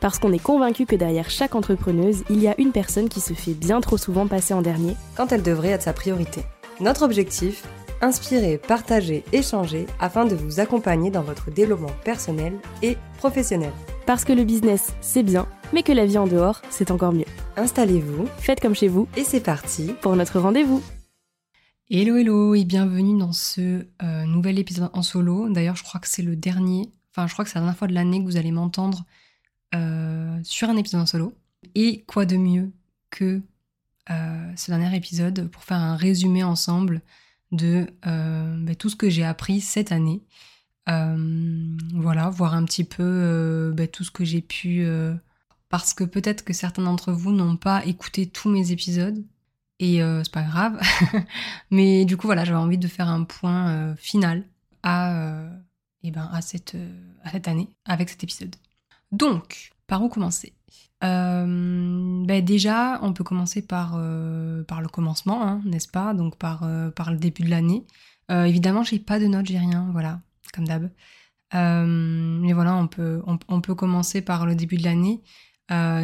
Parce 0.00 0.18
qu'on 0.18 0.32
est 0.32 0.42
convaincu 0.42 0.86
que 0.86 0.96
derrière 0.96 1.30
chaque 1.30 1.54
entrepreneuse, 1.54 2.24
il 2.30 2.42
y 2.42 2.48
a 2.48 2.54
une 2.58 2.72
personne 2.72 3.08
qui 3.08 3.20
se 3.20 3.34
fait 3.34 3.54
bien 3.54 3.80
trop 3.80 3.96
souvent 3.96 4.26
passer 4.26 4.54
en 4.54 4.62
dernier 4.62 4.96
quand 5.16 5.32
elle 5.32 5.42
devrait 5.42 5.70
être 5.70 5.82
sa 5.82 5.92
priorité. 5.92 6.42
Notre 6.80 7.02
objectif 7.02 7.64
Inspirer, 8.04 8.58
partager, 8.58 9.24
échanger 9.32 9.86
afin 9.98 10.26
de 10.26 10.34
vous 10.34 10.60
accompagner 10.60 11.10
dans 11.10 11.22
votre 11.22 11.50
développement 11.50 11.92
personnel 12.04 12.52
et 12.82 12.98
professionnel. 13.16 13.72
Parce 14.04 14.26
que 14.26 14.34
le 14.34 14.44
business, 14.44 14.92
c'est 15.00 15.22
bien, 15.22 15.46
mais 15.72 15.82
que 15.82 15.92
la 15.92 16.04
vie 16.04 16.18
en 16.18 16.26
dehors, 16.26 16.60
c'est 16.68 16.90
encore 16.90 17.12
mieux. 17.12 17.24
Installez-vous, 17.56 18.26
faites 18.36 18.60
comme 18.60 18.74
chez 18.74 18.88
vous, 18.88 19.08
et 19.16 19.24
c'est 19.24 19.40
parti 19.40 19.94
pour 20.02 20.16
notre 20.16 20.38
rendez-vous. 20.38 20.82
Hello 21.90 22.16
hello 22.16 22.54
et 22.54 22.64
bienvenue 22.64 23.18
dans 23.18 23.32
ce 23.32 23.86
euh, 24.02 24.24
nouvel 24.26 24.58
épisode 24.58 24.90
en 24.92 25.02
solo. 25.02 25.48
D'ailleurs, 25.48 25.76
je 25.76 25.84
crois 25.84 26.00
que 26.00 26.08
c'est 26.08 26.22
le 26.22 26.36
dernier, 26.36 26.90
enfin 27.10 27.26
je 27.26 27.32
crois 27.32 27.44
que 27.46 27.50
c'est 27.50 27.58
la 27.58 27.62
dernière 27.62 27.78
fois 27.78 27.88
de 27.88 27.94
l'année 27.94 28.20
que 28.20 28.24
vous 28.24 28.36
allez 28.36 28.52
m'entendre 28.52 29.04
euh, 29.74 30.38
sur 30.42 30.68
un 30.68 30.76
épisode 30.76 31.00
en 31.00 31.06
solo. 31.06 31.34
Et 31.74 32.04
quoi 32.06 32.26
de 32.26 32.36
mieux 32.36 32.72
que 33.10 33.42
euh, 34.10 34.52
ce 34.56 34.70
dernier 34.70 34.94
épisode 34.96 35.48
pour 35.48 35.64
faire 35.64 35.78
un 35.78 35.96
résumé 35.96 36.44
ensemble 36.44 37.00
de 37.52 37.86
euh, 38.06 38.56
bah, 38.64 38.74
tout 38.74 38.88
ce 38.90 38.96
que 38.96 39.08
j'ai 39.08 39.24
appris 39.24 39.60
cette 39.60 39.92
année. 39.92 40.22
voilà, 40.86 42.28
voir 42.30 42.54
un 42.54 42.64
petit 42.64 42.84
peu 42.84 43.72
bah, 43.76 43.86
tout 43.86 44.04
ce 44.04 44.10
que 44.10 44.24
j'ai 44.24 44.42
pu... 44.42 44.86
parce 45.68 45.94
que 45.94 46.04
peut-être 46.04 46.44
que 46.44 46.52
certains 46.52 46.82
d'entre 46.82 47.12
vous 47.12 47.32
n'ont 47.32 47.56
pas 47.56 47.84
écouté 47.86 48.26
tous 48.26 48.50
mes 48.50 48.70
épisodes. 48.70 49.24
Et 49.80 50.00
c'est 50.22 50.32
pas 50.32 50.42
grave. 50.42 50.80
Mais 51.70 52.04
du 52.04 52.16
coup, 52.16 52.26
voilà, 52.26 52.44
j'avais 52.44 52.58
envie 52.58 52.78
de 52.78 52.88
faire 52.88 53.08
un 53.08 53.24
point 53.24 53.96
final 53.96 54.44
à, 54.82 55.48
eh 56.02 56.10
ben, 56.10 56.28
à, 56.32 56.42
cette, 56.42 56.76
à 57.22 57.30
cette 57.30 57.48
année 57.48 57.70
avec 57.86 58.10
cet 58.10 58.22
épisode. 58.22 58.54
Donc, 59.14 59.70
par 59.86 60.02
où 60.02 60.08
commencer? 60.08 60.54
Euh, 61.04 62.24
ben 62.24 62.44
déjà, 62.44 62.98
on 63.02 63.12
peut 63.12 63.22
commencer 63.22 63.62
par, 63.62 63.94
euh, 63.96 64.64
le 64.80 64.88
commencement, 64.88 65.46
hein, 65.46 65.62
n'est-ce 65.64 65.88
pas? 65.88 66.14
Donc 66.14 66.36
par, 66.36 66.64
euh, 66.64 66.90
par 66.90 67.12
le 67.12 67.18
début 67.18 67.42
de 67.42 67.50
l'année. 67.50 67.86
évidemment, 68.30 68.82
j'ai 68.82 68.98
pas 68.98 69.20
de 69.20 69.26
notes, 69.26 69.46
j'ai 69.46 69.58
rien, 69.58 69.88
voilà, 69.92 70.20
comme 70.52 70.66
d'hab. 70.66 70.90
mais 71.52 72.52
voilà, 72.52 72.74
on 72.76 72.88
peut, 72.88 73.74
commencer 73.76 74.22
par 74.22 74.46
le 74.46 74.54
début 74.56 74.78
de 74.78 74.84
l'année. 74.84 75.22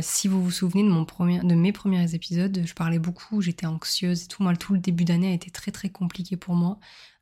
si 0.03 0.29
vous 0.29 0.43
vous 0.43 0.51
souvenez 0.53 0.85
de, 0.85 1.55
mes 1.55 1.73
premiers 1.73 2.15
épisodes, 2.15 2.63
je 2.65 2.75
parlais 2.75 2.99
beaucoup, 3.01 3.41
j'étais 3.41 3.67
anxieuse 3.67 4.25
et 4.25 4.29
tout. 4.29 4.45
Tout 4.57 4.75
le 4.75 4.81
début 4.81 5.05
d'année 5.05 5.31
a 5.31 5.35
été 5.35 5.51
très 5.51 5.73
très 5.73 5.89
compliqué 5.91 6.37
pour 6.37 6.55
moi. 6.55 6.79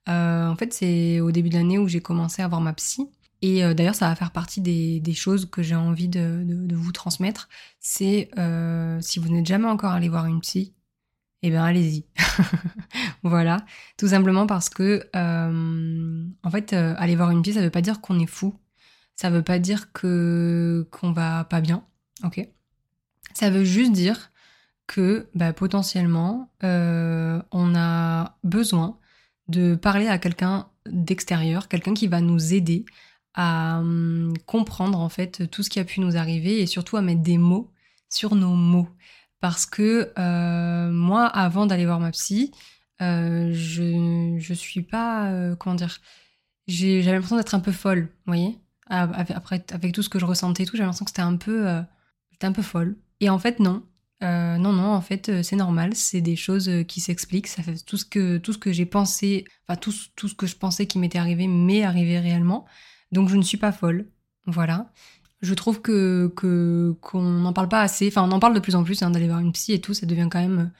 en 0.06 0.56
fait, 0.58 0.74
c'est 0.74 1.20
au 1.20 1.30
début 1.32 1.48
de 1.50 1.54
l'année 1.54 1.78
où 1.78 1.88
j'ai 1.88 2.00
commencé 2.00 2.42
à 2.42 2.48
voir 2.48 2.60
ma 2.60 2.72
psy. 2.74 3.08
Et 3.42 3.64
euh, 3.64 3.74
d'ailleurs, 3.74 3.94
ça 3.94 4.08
va 4.08 4.16
faire 4.16 4.32
partie 4.32 4.60
des, 4.60 5.14
choses 5.14 5.48
que 5.50 5.62
j'ai 5.62 5.74
envie 5.74 6.08
de, 6.08 6.74
vous 6.74 6.92
transmettre. 6.92 7.48
C'est 7.80 8.30
euh, 8.38 9.00
si 9.00 9.18
vous 9.18 9.28
n'êtes 9.28 9.46
jamais 9.46 9.68
encore 9.68 9.92
allé 9.92 10.08
voir 10.08 10.26
une 10.26 10.40
psy, 10.40 10.74
eh 11.42 11.50
bien 11.50 11.64
allez-y. 11.64 12.04
voilà, 13.22 13.58
tout 13.96 14.08
simplement 14.08 14.46
parce 14.46 14.68
que 14.68 15.08
euh, 15.14 16.24
en 16.42 16.50
fait, 16.50 16.72
aller 16.72 17.16
voir 17.16 17.30
une 17.30 17.42
psy, 17.42 17.52
ça 17.52 17.62
veut 17.62 17.70
pas 17.70 17.82
dire 17.82 18.00
qu'on 18.00 18.18
est 18.18 18.26
fou. 18.26 18.58
Ça 19.14 19.30
veut 19.30 19.42
pas 19.42 19.58
dire 19.58 19.92
que 19.92 20.86
qu'on 20.90 21.12
va 21.12 21.44
pas 21.44 21.60
bien, 21.60 21.84
ok? 22.24 22.48
Ça 23.34 23.50
veut 23.50 23.64
juste 23.64 23.92
dire 23.92 24.30
que 24.86 25.28
bah, 25.34 25.52
potentiellement, 25.52 26.50
on 26.62 27.74
a 27.76 28.38
besoin 28.42 28.98
de 29.48 29.74
parler 29.74 30.08
à 30.08 30.18
quelqu'un 30.18 30.68
d'extérieur, 30.86 31.68
quelqu'un 31.68 31.94
qui 31.94 32.06
va 32.06 32.20
nous 32.20 32.54
aider 32.54 32.84
à 33.38 33.78
hum, 33.78 34.34
comprendre 34.46 34.98
en 34.98 35.08
fait 35.08 35.48
tout 35.50 35.62
ce 35.62 35.70
qui 35.70 35.78
a 35.78 35.84
pu 35.84 36.00
nous 36.00 36.16
arriver 36.16 36.60
et 36.60 36.66
surtout 36.66 36.96
à 36.96 37.02
mettre 37.02 37.22
des 37.22 37.38
mots 37.38 37.70
sur 38.10 38.34
nos 38.34 38.54
mots. 38.54 38.88
Parce 39.40 39.64
que 39.64 40.12
euh, 40.18 40.90
moi, 40.90 41.26
avant 41.26 41.66
d'aller 41.66 41.86
voir 41.86 42.00
ma 42.00 42.10
psy, 42.10 42.50
euh, 43.00 43.52
je, 43.54 44.36
je 44.38 44.54
suis 44.54 44.82
pas, 44.82 45.30
euh, 45.30 45.54
comment 45.54 45.76
dire, 45.76 46.00
j'avais 46.66 47.12
l'impression 47.12 47.36
d'être 47.36 47.54
un 47.54 47.60
peu 47.60 47.70
folle, 47.70 48.08
vous 48.26 48.32
voyez? 48.32 48.58
Après, 48.90 49.64
avec 49.70 49.92
tout 49.92 50.02
ce 50.02 50.08
que 50.08 50.18
je 50.18 50.24
ressentais 50.24 50.64
et 50.64 50.66
tout, 50.66 50.76
j'avais 50.76 50.86
l'impression 50.86 51.04
que 51.04 51.10
c'était 51.10 51.22
un 51.22 51.36
peu, 51.36 51.68
un 51.68 52.52
peu 52.52 52.62
folle. 52.62 52.96
Et 53.20 53.28
en 53.28 53.38
fait, 53.38 53.60
non. 53.60 53.84
non, 54.22 54.72
non, 54.72 54.92
en 54.94 55.00
fait, 55.02 55.42
c'est 55.42 55.56
normal, 55.56 55.94
c'est 55.94 56.22
des 56.22 56.36
choses 56.36 56.70
qui 56.88 57.00
s'expliquent. 57.00 57.48
Ça 57.48 57.62
fait 57.62 57.76
tout 57.84 57.98
ce 57.98 58.06
que, 58.06 58.38
que 58.38 58.72
j'ai 58.72 58.86
pensé, 58.86 59.44
enfin, 59.66 59.76
tout, 59.78 59.92
tout 60.16 60.28
ce 60.28 60.34
que 60.34 60.46
je 60.46 60.56
pensais 60.56 60.86
qui 60.86 60.98
m'était 60.98 61.18
arrivé 61.18 61.46
m'est 61.46 61.82
arrivé 61.82 62.18
réellement. 62.18 62.66
Donc 63.12 63.28
je 63.28 63.36
ne 63.36 63.42
suis 63.42 63.58
pas 63.58 63.72
folle. 63.72 64.06
Voilà. 64.46 64.92
Je 65.40 65.54
trouve 65.54 65.80
que 65.80 66.32
qu'on 67.00 67.22
n'en 67.22 67.52
parle 67.52 67.68
pas 67.68 67.82
assez. 67.82 68.08
Enfin, 68.08 68.22
on 68.22 68.32
en 68.32 68.40
parle 68.40 68.54
de 68.54 68.60
plus 68.60 68.74
en 68.74 68.82
plus 68.82 69.02
hein, 69.02 69.10
d'aller 69.10 69.28
voir 69.28 69.40
une 69.40 69.52
psy 69.52 69.72
et 69.72 69.80
tout. 69.80 69.94
Ça 69.94 70.06
devient 70.06 70.28
quand 70.30 70.40
même 70.40 70.72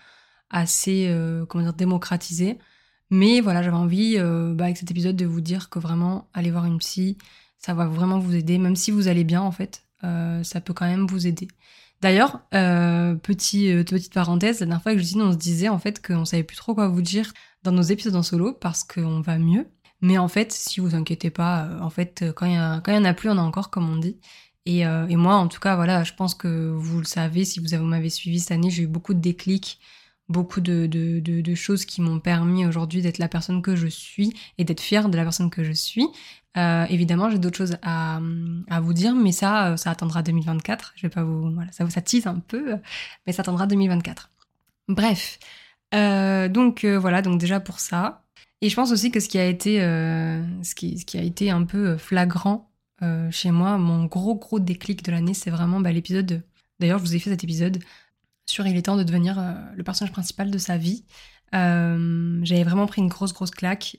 assez 0.50 1.06
euh, 1.08 1.46
comment 1.46 1.64
dire 1.64 1.74
démocratisé. 1.74 2.58
Mais 3.10 3.40
voilà, 3.40 3.62
j'avais 3.62 3.76
envie 3.76 4.16
euh, 4.18 4.54
bah, 4.54 4.64
avec 4.64 4.76
cet 4.76 4.90
épisode 4.90 5.16
de 5.16 5.26
vous 5.26 5.40
dire 5.40 5.70
que 5.70 5.78
vraiment 5.78 6.28
aller 6.34 6.50
voir 6.50 6.66
une 6.66 6.78
psy, 6.78 7.16
ça 7.58 7.74
va 7.74 7.86
vraiment 7.86 8.18
vous 8.18 8.34
aider. 8.34 8.58
Même 8.58 8.76
si 8.76 8.90
vous 8.90 9.08
allez 9.08 9.24
bien 9.24 9.40
en 9.40 9.52
fait, 9.52 9.84
euh, 10.04 10.42
ça 10.42 10.60
peut 10.60 10.74
quand 10.74 10.86
même 10.86 11.06
vous 11.06 11.26
aider. 11.26 11.48
D'ailleurs, 12.00 12.42
petit, 12.52 13.72
petite 13.84 14.14
parenthèse, 14.14 14.60
la 14.60 14.66
dernière 14.66 14.82
fois 14.82 14.92
que 14.92 14.98
Justine, 14.98 15.22
on 15.22 15.32
se 15.32 15.36
disait 15.36 15.68
en 15.68 15.80
fait 15.80 16.04
qu'on 16.04 16.24
savait 16.24 16.44
plus 16.44 16.56
trop 16.56 16.72
quoi 16.72 16.86
vous 16.86 17.02
dire 17.02 17.32
dans 17.64 17.72
nos 17.72 17.82
épisodes 17.82 18.14
en 18.14 18.22
solo 18.22 18.52
parce 18.52 18.84
qu'on 18.84 19.20
va 19.20 19.36
mieux. 19.38 19.66
Mais 20.00 20.18
en 20.18 20.28
fait, 20.28 20.52
si 20.52 20.80
vous 20.80 20.94
inquiétez 20.94 21.30
pas, 21.30 21.64
euh, 21.64 21.80
en 21.80 21.90
fait, 21.90 22.24
quand 22.36 22.46
il 22.46 22.52
y, 22.52 22.58
en 22.58 23.04
a 23.04 23.14
plus, 23.14 23.28
on 23.30 23.38
a 23.38 23.42
encore, 23.42 23.70
comme 23.70 23.90
on 23.90 23.96
dit. 23.96 24.16
Et, 24.66 24.86
euh, 24.86 25.06
et, 25.08 25.16
moi, 25.16 25.36
en 25.36 25.48
tout 25.48 25.60
cas, 25.60 25.76
voilà, 25.76 26.04
je 26.04 26.14
pense 26.14 26.34
que 26.34 26.70
vous 26.70 26.98
le 26.98 27.04
savez, 27.04 27.44
si 27.44 27.60
vous 27.60 27.84
m'avez 27.84 28.10
suivi 28.10 28.40
cette 28.40 28.52
année, 28.52 28.70
j'ai 28.70 28.84
eu 28.84 28.86
beaucoup 28.86 29.14
de 29.14 29.20
déclics, 29.20 29.80
beaucoup 30.28 30.60
de, 30.60 31.54
choses 31.54 31.84
qui 31.84 32.00
m'ont 32.02 32.20
permis 32.20 32.66
aujourd'hui 32.66 33.02
d'être 33.02 33.18
la 33.18 33.28
personne 33.28 33.62
que 33.62 33.76
je 33.76 33.88
suis 33.88 34.34
et 34.58 34.64
d'être 34.64 34.80
fière 34.80 35.08
de 35.08 35.16
la 35.16 35.24
personne 35.24 35.50
que 35.50 35.64
je 35.64 35.72
suis. 35.72 36.06
Euh, 36.56 36.84
évidemment, 36.90 37.30
j'ai 37.30 37.38
d'autres 37.38 37.56
choses 37.56 37.78
à, 37.82 38.20
vous 38.80 38.92
dire, 38.92 39.14
mais 39.14 39.32
ça, 39.32 39.76
ça 39.76 39.90
attendra 39.90 40.22
2024. 40.22 40.92
Je 40.96 41.02
vais 41.02 41.10
pas 41.10 41.24
vous, 41.24 41.52
voilà, 41.52 41.72
ça 41.72 41.84
vous 41.84 41.90
ça 41.90 42.02
tease 42.02 42.26
un 42.26 42.38
peu, 42.40 42.76
mais 43.26 43.32
ça 43.32 43.42
attendra 43.42 43.66
2024. 43.66 44.30
Bref, 44.88 45.38
donc 45.92 46.84
voilà, 46.84 47.22
donc 47.22 47.40
déjà 47.40 47.60
pour 47.60 47.80
ça, 47.80 48.24
et 48.60 48.68
je 48.68 48.74
pense 48.74 48.90
aussi 48.90 49.10
que 49.10 49.20
ce 49.20 49.28
qui 49.28 49.38
a 49.38 49.46
été, 49.46 49.82
euh, 49.82 50.42
ce, 50.62 50.74
qui, 50.74 50.98
ce 50.98 51.04
qui 51.04 51.16
a 51.16 51.22
été 51.22 51.50
un 51.50 51.64
peu 51.64 51.90
euh, 51.90 51.98
flagrant 51.98 52.70
euh, 53.02 53.30
chez 53.30 53.52
moi, 53.52 53.78
mon 53.78 54.06
gros 54.06 54.34
gros 54.34 54.58
déclic 54.58 55.04
de 55.04 55.12
l'année, 55.12 55.34
c'est 55.34 55.50
vraiment 55.50 55.80
bah, 55.80 55.92
l'épisode. 55.92 56.42
D'ailleurs, 56.80 56.98
je 56.98 57.04
vous 57.04 57.14
ai 57.14 57.18
fait 57.20 57.30
cet 57.30 57.44
épisode 57.44 57.78
sur 58.46 58.66
il 58.66 58.76
est 58.76 58.82
temps 58.82 58.96
de 58.96 59.04
devenir 59.04 59.38
le 59.76 59.82
personnage 59.82 60.10
principal 60.10 60.50
de 60.50 60.56
sa 60.56 60.78
vie. 60.78 61.04
j'avais 61.52 62.64
vraiment 62.64 62.86
pris 62.86 63.02
une 63.02 63.08
grosse 63.08 63.34
grosse 63.34 63.50
claque 63.50 63.98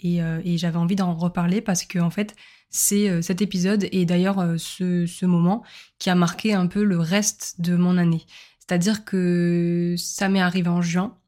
et, 0.00 0.56
j'avais 0.56 0.78
envie 0.78 0.96
d'en 0.96 1.14
reparler 1.14 1.60
parce 1.60 1.84
que 1.84 1.98
en 1.98 2.08
fait 2.08 2.34
c'est 2.70 3.20
cet 3.20 3.42
épisode 3.42 3.86
et 3.92 4.06
d'ailleurs 4.06 4.54
ce, 4.58 5.04
ce 5.04 5.26
moment 5.26 5.64
qui 5.98 6.08
a 6.08 6.14
marqué 6.14 6.54
un 6.54 6.66
peu 6.66 6.82
le 6.82 6.98
reste 6.98 7.60
de 7.60 7.76
mon 7.76 7.98
année. 7.98 8.24
C'est-à-dire 8.58 9.04
que 9.04 9.94
ça 9.98 10.30
m'est 10.30 10.40
arrivé 10.40 10.68
en 10.68 10.80
juin, 10.80 11.18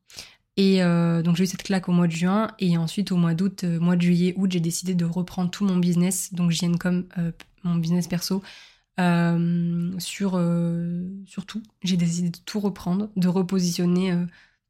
et 0.61 0.83
euh, 0.83 1.23
donc 1.23 1.37
j'ai 1.37 1.45
eu 1.45 1.47
cette 1.47 1.63
claque 1.63 1.89
au 1.89 1.93
mois 1.93 2.07
de 2.07 2.13
juin 2.13 2.51
et 2.59 2.77
ensuite 2.77 3.13
au 3.13 3.17
mois 3.17 3.33
d'août, 3.33 3.65
euh, 3.65 3.81
mois 3.81 3.97
de 3.97 4.03
juillet, 4.03 4.35
août, 4.37 4.53
j'ai 4.53 4.61
décidé 4.61 4.95
de 4.95 5.07
reprendre 5.07 5.51
tout 5.51 5.65
mon 5.65 5.79
business, 5.79 6.35
donc 6.35 6.51
JN 6.51 6.77
comme 6.77 7.07
euh, 7.17 7.33
mon 7.65 7.77
business 7.77 8.09
perso, 8.09 8.43
sur, 8.99 10.39
sur 11.25 11.47
tout. 11.47 11.63
J'ai 11.83 11.97
décidé 11.97 12.29
de 12.29 12.37
tout 12.45 12.61
reprendre, 12.61 13.09
de 13.17 13.29
repositionner 13.29 14.15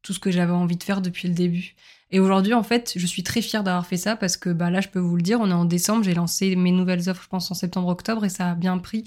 tout 0.01 0.13
ce 0.13 0.19
que 0.19 0.31
j'avais 0.31 0.53
envie 0.53 0.77
de 0.77 0.83
faire 0.83 1.01
depuis 1.01 1.27
le 1.27 1.33
début. 1.33 1.75
Et 2.11 2.21
aujourd'hui, 2.21 2.53
en 2.53 2.63
fait, 2.63 2.93
je 2.95 3.05
suis 3.05 3.23
très 3.23 3.41
fière 3.41 3.61
d'avoir 3.61 3.85
fait 3.85 3.97
ça 3.97 4.15
parce 4.15 4.37
que 4.37 4.49
bah, 4.49 4.69
là, 4.69 4.79
je 4.79 4.87
peux 4.87 4.99
vous 4.99 5.17
le 5.17 5.21
dire, 5.21 5.41
on 5.41 5.49
est 5.49 5.53
en 5.53 5.65
décembre, 5.65 6.05
j'ai 6.05 6.13
lancé 6.13 6.55
mes 6.55 6.71
nouvelles 6.71 7.09
offres, 7.09 7.23
je 7.23 7.27
pense, 7.27 7.51
en 7.51 7.55
septembre-octobre 7.55 8.23
et 8.23 8.29
ça 8.29 8.51
a 8.51 8.55
bien 8.55 8.77
pris. 8.77 9.03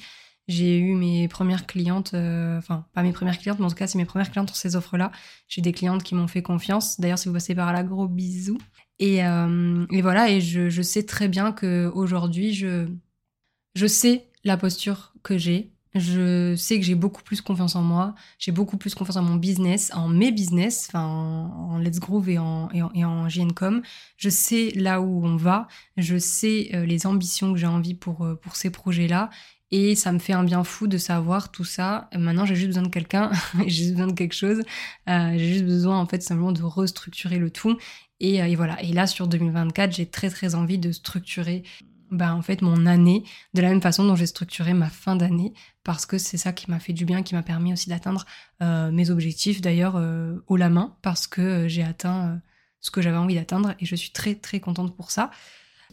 J'ai 0.47 0.79
eu 0.79 0.95
mes 0.95 1.27
premières 1.27 1.67
clientes, 1.67 2.13
euh, 2.13 2.59
enfin 2.59 2.85
pas 2.93 3.03
mes 3.03 3.13
premières 3.13 3.39
clientes, 3.39 3.59
mais 3.59 3.65
en 3.65 3.71
tout 3.71 3.77
cas 3.77 3.87
c'est 3.87 3.97
mes 3.97 4.05
premières 4.05 4.31
clientes 4.31 4.49
sur 4.49 4.57
ces 4.57 4.77
offres-là. 4.77 5.11
J'ai 5.49 5.63
des 5.63 5.73
clientes 5.73 6.03
qui 6.03 6.15
m'ont 6.15 6.29
fait 6.29 6.43
confiance. 6.43 7.01
D'ailleurs, 7.01 7.19
si 7.19 7.29
vous 7.29 7.35
passez 7.35 7.55
par 7.55 7.73
là, 7.73 7.83
gros 7.83 8.09
bisous. 8.09 8.59
Et, 8.99 9.25
euh, 9.25 9.87
voilà, 10.03 10.31
et 10.31 10.41
je, 10.41 10.83
sais 10.83 11.05
très 11.05 11.29
bien 11.29 11.53
que 11.53 11.91
aujourd'hui, 11.95 12.53
je, 12.53 12.87
je 13.75 13.87
sais 13.87 14.29
la 14.45 14.57
posture 14.57 15.15
que 15.23 15.39
j'ai. 15.39 15.71
Je 15.95 16.57
sais 16.57 16.79
que 16.81 16.85
j'ai 16.85 16.97
beaucoup 16.97 17.23
plus 17.23 17.41
confiance 17.41 17.77
en 17.77 17.83
moi, 17.83 18.17
j'ai 18.39 18.51
beaucoup 18.51 18.77
plus 18.77 18.97
confiance 18.97 19.17
en 19.17 19.23
mon 19.23 19.37
business, 19.37 19.93
en 19.95 20.09
mes 20.09 20.33
business, 20.33 20.89
enfin 20.89 21.05
en 21.05 21.79
Let's 21.79 22.01
Groove 22.01 22.29
et 22.29 22.39
en, 22.39 22.69
et 22.73 22.83
en, 22.83 22.91
et 22.95 23.05
en 23.05 23.29
GNCOM. 23.29 23.81
Je 24.17 24.29
sais 24.29 24.73
là 24.75 25.01
où 25.01 25.25
on 25.25 25.37
va, 25.37 25.69
je 25.97 26.19
sais 26.19 26.71
euh, 26.75 26.85
les 26.85 27.07
ambitions 27.07 27.53
que 27.53 27.61
j'ai 27.61 27.69
envie 27.69 27.95
pour, 27.95 28.29
pour 28.43 28.57
ces 28.57 28.71
projets-là. 28.71 29.31
Et 29.77 29.97
ça 29.97 30.13
me 30.13 30.21
fait 30.21 30.35
un 30.35 30.45
bien 30.45 30.63
fou 30.63 30.87
de 30.87 30.99
savoir 30.99 31.51
tout 31.51 31.65
ça. 31.65 32.09
Maintenant, 32.17 32.47
j'ai 32.47 32.55
juste 32.55 32.69
besoin 32.69 32.85
de 32.85 32.89
quelqu'un, 32.89 33.33
j'ai 33.59 33.71
juste 33.71 33.93
besoin 33.95 34.07
de 34.07 34.13
quelque 34.13 34.35
chose. 34.35 34.61
Euh, 35.09 35.33
j'ai 35.33 35.49
juste 35.55 35.65
besoin, 35.65 35.99
en 35.99 36.07
fait, 36.07 36.23
simplement 36.23 36.53
de 36.53 36.63
restructurer 36.63 37.39
le 37.39 37.51
tout. 37.51 37.77
Et, 38.21 38.37
et 38.37 38.55
voilà. 38.55 38.81
Et 38.83 38.93
là, 38.93 39.09
sur 39.09 39.27
2024, 39.27 39.93
j'ai 39.93 40.07
très, 40.07 40.31
très 40.31 40.55
envie 40.55 40.79
de 40.79 40.93
structurer 40.93 41.65
bah, 42.11 42.33
en 42.35 42.43
fait 42.43 42.63
mon 42.63 42.87
année 42.87 43.25
de 43.55 43.63
la 43.63 43.69
même 43.71 43.83
façon 43.83 44.05
dont 44.05 44.15
j'ai 44.15 44.27
structuré 44.27 44.73
ma 44.73 44.89
fin 44.89 45.17
d'année 45.17 45.53
parce 45.83 46.07
que 46.07 46.17
c'est 46.19 46.37
ça 46.37 46.53
qui 46.53 46.71
m'a 46.71 46.79
fait 46.79 46.93
du 46.93 47.05
bien, 47.05 47.25
qui 47.25 47.35
m'a 47.35 47.43
permis 47.43 47.73
aussi 47.73 47.89
d'atteindre 47.89 48.25
euh, 48.63 48.93
mes 48.93 49.11
objectifs 49.11 49.61
d'ailleurs 49.61 49.97
euh, 49.97 50.37
haut 50.47 50.57
la 50.57 50.71
main 50.71 50.97
parce 51.03 51.27
que 51.27 51.41
euh, 51.41 51.69
j'ai 51.69 51.83
atteint 51.83 52.41
ce 52.81 52.91
que 52.91 53.03
j'avais 53.03 53.17
envie 53.17 53.35
d'atteindre 53.35 53.75
et 53.81 53.87
je 53.87 53.97
suis 53.97 54.11
très 54.11 54.37
très 54.37 54.61
contente 54.61 54.95
pour 54.97 55.11
ça. 55.11 55.31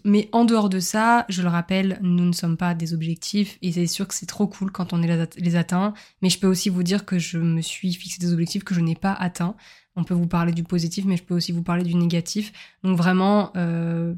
Mais 0.04 0.30
en 0.32 0.46
dehors 0.46 0.70
de 0.70 0.80
ça, 0.80 1.26
je 1.30 1.42
le 1.42 1.48
rappelle, 1.48 2.00
nous 2.02 2.26
ne 2.26 2.32
sommes 2.32 2.58
pas 2.58 2.74
des 2.74 2.94
objectifs 2.94 3.58
et 3.62 3.72
c'est 3.72 3.88
sûr 3.88 4.08
que 4.08 4.14
c'est 4.14 4.26
trop 4.26 4.48
cool 4.48 4.72
quand 4.72 4.94
on 4.94 4.98
les, 4.98 5.56
atteint. 5.56 5.94
Mais 6.22 6.30
je 6.30 6.40
peux 6.40 6.48
aussi 6.48 6.70
vous 6.70 6.84
dire 6.84 7.06
que 7.06 7.20
je 7.20 7.38
me 7.38 7.62
suis 7.62 7.94
fixé 7.94 8.20
des 8.20 8.34
objectifs 8.34 8.64
que 8.64 8.74
je 8.74 8.82
n'ai 8.82 8.96
pas 8.96 9.14
atteints. 9.14 9.56
On 9.96 10.04
peut 10.04 10.14
vous 10.14 10.28
parler 10.28 10.54
du 10.54 10.64
positif, 10.64 11.06
mais 11.06 11.18
je 11.18 11.24
peux 11.24 11.36
aussi 11.36 11.52
vous 11.52 11.64
parler 11.64 11.84
du 11.84 11.96
négatif. 11.96 12.54
Donc 12.84 12.98
vraiment, 12.98 13.52
euh, 13.56 14.14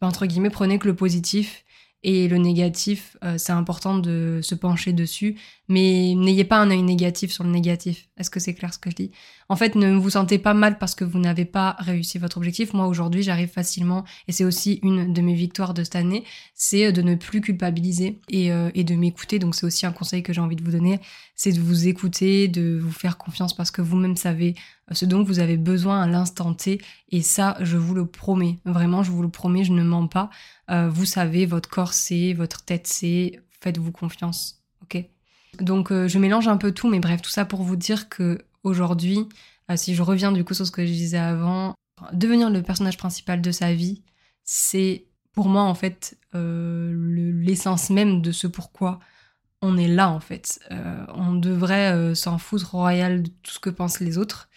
entre 0.00 0.26
guillemets, 0.26 0.50
prenez 0.50 0.78
que 0.78 0.88
le 0.88 0.94
positif 0.94 1.64
et 2.02 2.28
le 2.28 2.38
négatif, 2.38 3.16
euh, 3.24 3.38
c'est 3.38 3.52
important 3.52 3.98
de 3.98 4.40
se 4.42 4.54
pencher 4.54 4.92
dessus, 4.92 5.36
mais 5.68 6.14
n'ayez 6.16 6.44
pas 6.44 6.58
un 6.58 6.70
œil 6.70 6.82
négatif 6.82 7.30
sur 7.30 7.44
le 7.44 7.50
négatif. 7.50 8.08
Est-ce 8.16 8.30
que 8.30 8.40
c'est 8.40 8.54
clair 8.54 8.72
ce 8.72 8.78
que 8.78 8.90
je 8.90 8.96
dis? 8.96 9.10
En 9.50 9.56
fait, 9.56 9.74
ne 9.74 9.94
vous 9.94 10.10
sentez 10.10 10.38
pas 10.38 10.54
mal 10.54 10.78
parce 10.78 10.94
que 10.94 11.04
vous 11.04 11.18
n'avez 11.18 11.44
pas 11.44 11.76
réussi 11.78 12.18
votre 12.18 12.38
objectif. 12.38 12.72
Moi, 12.72 12.86
aujourd'hui, 12.86 13.22
j'arrive 13.22 13.48
facilement, 13.48 14.04
et 14.26 14.32
c'est 14.32 14.44
aussi 14.44 14.80
une 14.82 15.12
de 15.12 15.20
mes 15.20 15.34
victoires 15.34 15.74
de 15.74 15.84
cette 15.84 15.96
année, 15.96 16.24
c'est 16.54 16.92
de 16.92 17.02
ne 17.02 17.14
plus 17.14 17.40
culpabiliser 17.40 18.20
et, 18.30 18.50
euh, 18.52 18.70
de 18.70 18.94
m'écouter. 18.94 19.38
Donc, 19.38 19.54
c'est 19.54 19.66
aussi 19.66 19.86
un 19.86 19.92
conseil 19.92 20.22
que 20.22 20.32
j'ai 20.32 20.40
envie 20.40 20.56
de 20.56 20.64
vous 20.64 20.72
donner, 20.72 21.00
c'est 21.34 21.52
de 21.52 21.60
vous 21.60 21.86
écouter, 21.86 22.48
de 22.48 22.78
vous 22.78 22.92
faire 22.92 23.18
confiance 23.18 23.54
parce 23.54 23.70
que 23.70 23.82
vous-même 23.82 24.16
savez 24.16 24.54
ce 24.92 25.04
dont 25.04 25.22
vous 25.22 25.38
avez 25.38 25.56
besoin 25.56 26.02
à 26.02 26.06
l'instant 26.06 26.54
T. 26.54 26.80
Et 27.10 27.22
ça, 27.22 27.56
je 27.60 27.76
vous 27.76 27.94
le 27.94 28.06
promets. 28.06 28.58
Vraiment, 28.64 29.02
je 29.02 29.10
vous 29.10 29.22
le 29.22 29.28
promets, 29.28 29.64
je 29.64 29.72
ne 29.72 29.82
mens 29.82 30.06
pas. 30.06 30.30
Euh, 30.70 30.88
vous 30.88 31.04
savez, 31.04 31.46
votre 31.46 31.68
corps 31.68 31.92
c'est, 31.92 32.32
votre 32.32 32.64
tête 32.64 32.86
c'est. 32.86 33.40
Faites-vous 33.60 33.92
confiance. 33.92 34.58
Donc, 35.60 35.90
euh, 35.90 36.08
je 36.08 36.18
mélange 36.18 36.48
un 36.48 36.56
peu 36.56 36.72
tout, 36.72 36.88
mais 36.88 37.00
bref, 37.00 37.22
tout 37.22 37.30
ça 37.30 37.44
pour 37.44 37.62
vous 37.62 37.76
dire 37.76 38.08
que 38.08 38.38
aujourd'hui, 38.64 39.28
euh, 39.70 39.76
si 39.76 39.94
je 39.94 40.02
reviens 40.02 40.32
du 40.32 40.44
coup 40.44 40.54
sur 40.54 40.66
ce 40.66 40.70
que 40.70 40.84
je 40.84 40.92
disais 40.92 41.18
avant, 41.18 41.74
devenir 42.12 42.50
le 42.50 42.62
personnage 42.62 42.96
principal 42.96 43.40
de 43.40 43.50
sa 43.50 43.72
vie, 43.72 44.02
c'est 44.44 45.06
pour 45.32 45.48
moi 45.48 45.62
en 45.62 45.74
fait 45.74 46.18
l'essence 46.32 47.90
même 47.90 48.22
de 48.22 48.32
ce 48.32 48.46
pourquoi 48.46 48.98
on 49.62 49.76
est 49.76 49.88
là 49.88 50.10
en 50.10 50.20
fait. 50.20 50.60
on 51.14 51.34
devrait 51.34 52.14
s'en 52.14 52.38
foutre 52.38 52.72
royal 52.72 53.22
de 53.22 53.28
tout 53.42 53.52
ce 53.52 53.58
que 53.58 53.70
pensent 53.70 54.00
les 54.00 54.18
autres 54.18 54.48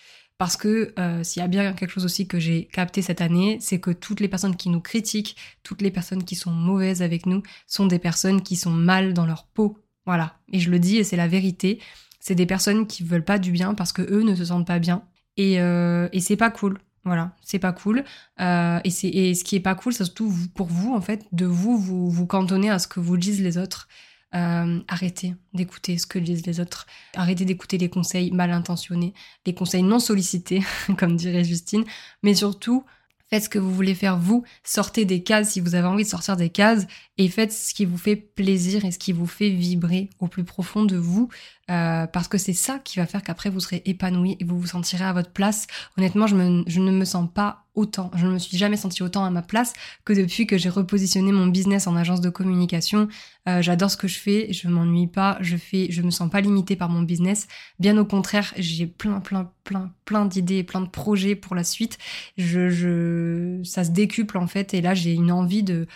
parce 0.42 0.58
que 0.58 0.92
euh, 0.98 1.24
s'il 1.24 1.40
y 1.40 1.46
a 1.46 1.48
bien 1.48 1.72
quelque 1.74 1.92
chose 1.92 2.04
aussi 2.04 2.28
que 2.28 2.40
j'ai 2.40 2.66
capté 2.66 3.04
cette 3.04 3.22
année, 3.22 3.60
c'est 3.62 3.80
que 3.80 3.92
toutes 3.92 4.20
les 4.20 4.28
personnes 4.28 4.56
qui 4.56 4.70
nous 4.70 4.82
critiquent, 4.82 5.36
toutes 5.62 5.84
les 5.84 5.92
personnes 5.92 6.24
qui 6.24 6.34
sont 6.34 6.50
mauvaises 6.50 7.04
avec 7.04 7.28
nous, 7.28 7.44
sont 7.68 7.86
des 7.86 8.00
personnes 8.00 8.42
qui 8.42 8.56
sont 8.56 8.72
mal 8.72 9.14
dans 9.14 9.28
leur 9.28 9.46
peau. 9.46 9.78
Voilà. 10.06 10.40
Et 10.52 10.60
je 10.60 10.70
le 10.70 10.80
dis 10.80 10.98
et 10.98 11.04
c'est 11.04 11.16
la 11.16 11.28
vérité. 11.28 11.80
C'est 12.20 12.36
des 12.36 12.46
personnes 12.46 12.88
qui 12.88 13.04
veulent 13.04 13.26
pas 13.26 13.40
du 13.40 13.52
bien 13.52 13.74
parce 13.74 13.94
que 13.94 14.02
eux 14.02 14.24
ne 14.24 14.36
se 14.36 14.46
sentent 14.46 14.68
pas 14.68 14.80
bien. 14.80 15.04
Et, 15.38 15.60
euh, 15.60 16.08
et 16.12 16.20
c'est 16.20 16.38
pas 16.38 16.52
cool. 16.52 16.80
Voilà, 17.04 17.36
c'est 17.42 17.60
pas 17.60 17.74
cool. 17.74 18.04
Euh, 18.40 18.80
et, 18.84 18.92
c'est, 18.92 19.08
et 19.08 19.34
ce 19.34 19.44
qui 19.44 19.56
est 19.56 19.62
pas 19.62 19.74
cool, 19.74 19.94
c'est 19.94 20.06
surtout 20.06 20.32
pour 20.54 20.68
vous, 20.68 20.94
en 20.94 21.02
fait, 21.02 21.26
de 21.32 21.46
vous, 21.46 21.78
vous 21.78 22.12
vous 22.12 22.28
cantonner 22.28 22.70
à 22.70 22.78
ce 22.78 22.88
que 22.88 23.00
vous 23.00 23.18
disent 23.18 23.42
les 23.42 23.58
autres. 23.58 23.88
Euh, 24.34 24.80
arrêtez 24.88 25.36
d'écouter 25.54 25.98
ce 25.98 26.06
que 26.06 26.20
disent 26.20 26.46
les 26.46 26.60
autres. 26.60 26.86
Arrêtez 27.16 27.44
d'écouter 27.44 27.78
les 27.78 27.90
conseils 27.90 28.32
mal 28.32 28.52
intentionnés, 28.52 29.14
les 29.46 29.54
conseils 29.54 29.84
non 29.84 30.00
sollicités, 30.00 30.62
comme 30.98 31.16
dirait 31.16 31.44
Justine. 31.44 31.86
Mais 32.22 32.36
surtout, 32.36 32.86
faites 33.32 33.44
ce 33.46 33.50
que 33.50 33.60
vous 33.60 33.74
voulez 33.74 33.96
faire 33.96 34.18
vous. 34.18 34.44
Sortez 34.64 35.06
des 35.06 35.24
cases 35.24 35.52
si 35.52 35.62
vous 35.62 35.76
avez 35.76 35.88
envie 35.88 36.04
de 36.04 36.10
sortir 36.10 36.36
des 36.36 36.50
cases 36.50 36.86
et 37.18 37.30
faites 37.30 37.54
ce 37.54 37.74
qui 37.74 37.86
vous 37.86 37.98
fait 37.98 38.16
plaisir 38.16 38.84
et 38.86 38.92
ce 38.92 39.00
qui 39.00 39.14
vous 39.14 39.26
fait 39.26 39.50
vibrer 39.50 40.10
au 40.20 40.28
plus 40.28 40.44
profond 40.44 40.84
de 40.86 40.98
vous. 40.98 41.30
Euh, 41.72 42.06
parce 42.06 42.28
que 42.28 42.38
c'est 42.38 42.54
ça 42.54 42.80
qui 42.80 43.00
va 43.00 43.06
faire 43.06 43.24
qu'après 43.24 43.50
vous 43.50 43.62
serez 43.62 43.82
épanoui 43.86 44.36
et 44.40 44.44
vous 44.44 44.60
vous 44.60 44.68
sentirez 44.68 45.06
à 45.06 45.14
votre 45.14 45.32
place. 45.32 45.68
Honnêtement, 45.98 46.28
je, 46.28 46.36
ne 46.36 46.92
me 46.92 47.06
sens 47.06 47.30
pas 47.34 47.64
autant. 47.76 48.12
Je 48.16 48.28
ne 48.28 48.34
me 48.34 48.40
suis 48.40 48.58
jamais 48.58 48.76
sentie 48.76 49.02
autant 49.04 49.24
à 49.24 49.30
ma 49.30 49.42
place 49.42 49.74
que 50.04 50.12
depuis 50.12 50.46
que 50.46 50.58
j'ai 50.58 50.68
repositionné 50.70 51.32
mon 51.32 51.48
business 51.48 51.88
en 51.88 51.96
agence 51.96 52.20
de 52.20 52.30
communication. 52.30 53.08
Euh, 53.48 53.62
J'adore 53.62 53.90
ce 53.90 53.98
que 53.98 54.10
je 54.10 54.20
fais, 54.20 54.52
je 54.52 54.68
m'ennuie 54.68 55.08
pas, 55.08 55.38
je 55.40 55.56
fais, 55.56 55.88
je 55.90 56.02
me 56.02 56.12
sens 56.12 56.30
pas 56.30 56.42
limitée 56.42 56.76
par 56.76 56.90
mon 56.90 57.02
business. 57.02 57.48
Bien 57.80 57.98
au 57.98 58.06
contraire, 58.06 58.54
j'ai 58.58 58.88
plein, 58.88 59.22
plein, 59.22 59.50
plein, 59.64 59.94
plein 60.04 60.26
d'idées, 60.26 60.64
plein 60.64 60.82
de 60.82 60.90
projets 60.90 61.36
pour 61.36 61.56
la 61.56 61.64
suite. 61.64 61.98
Ça 62.38 63.84
se 63.84 63.92
décuple 63.92 64.38
en 64.38 64.48
fait, 64.48 64.74
et 64.74 64.82
là 64.82 64.94
j'ai 64.94 65.14
une 65.14 65.32
envie 65.32 65.64
de, 65.64 65.88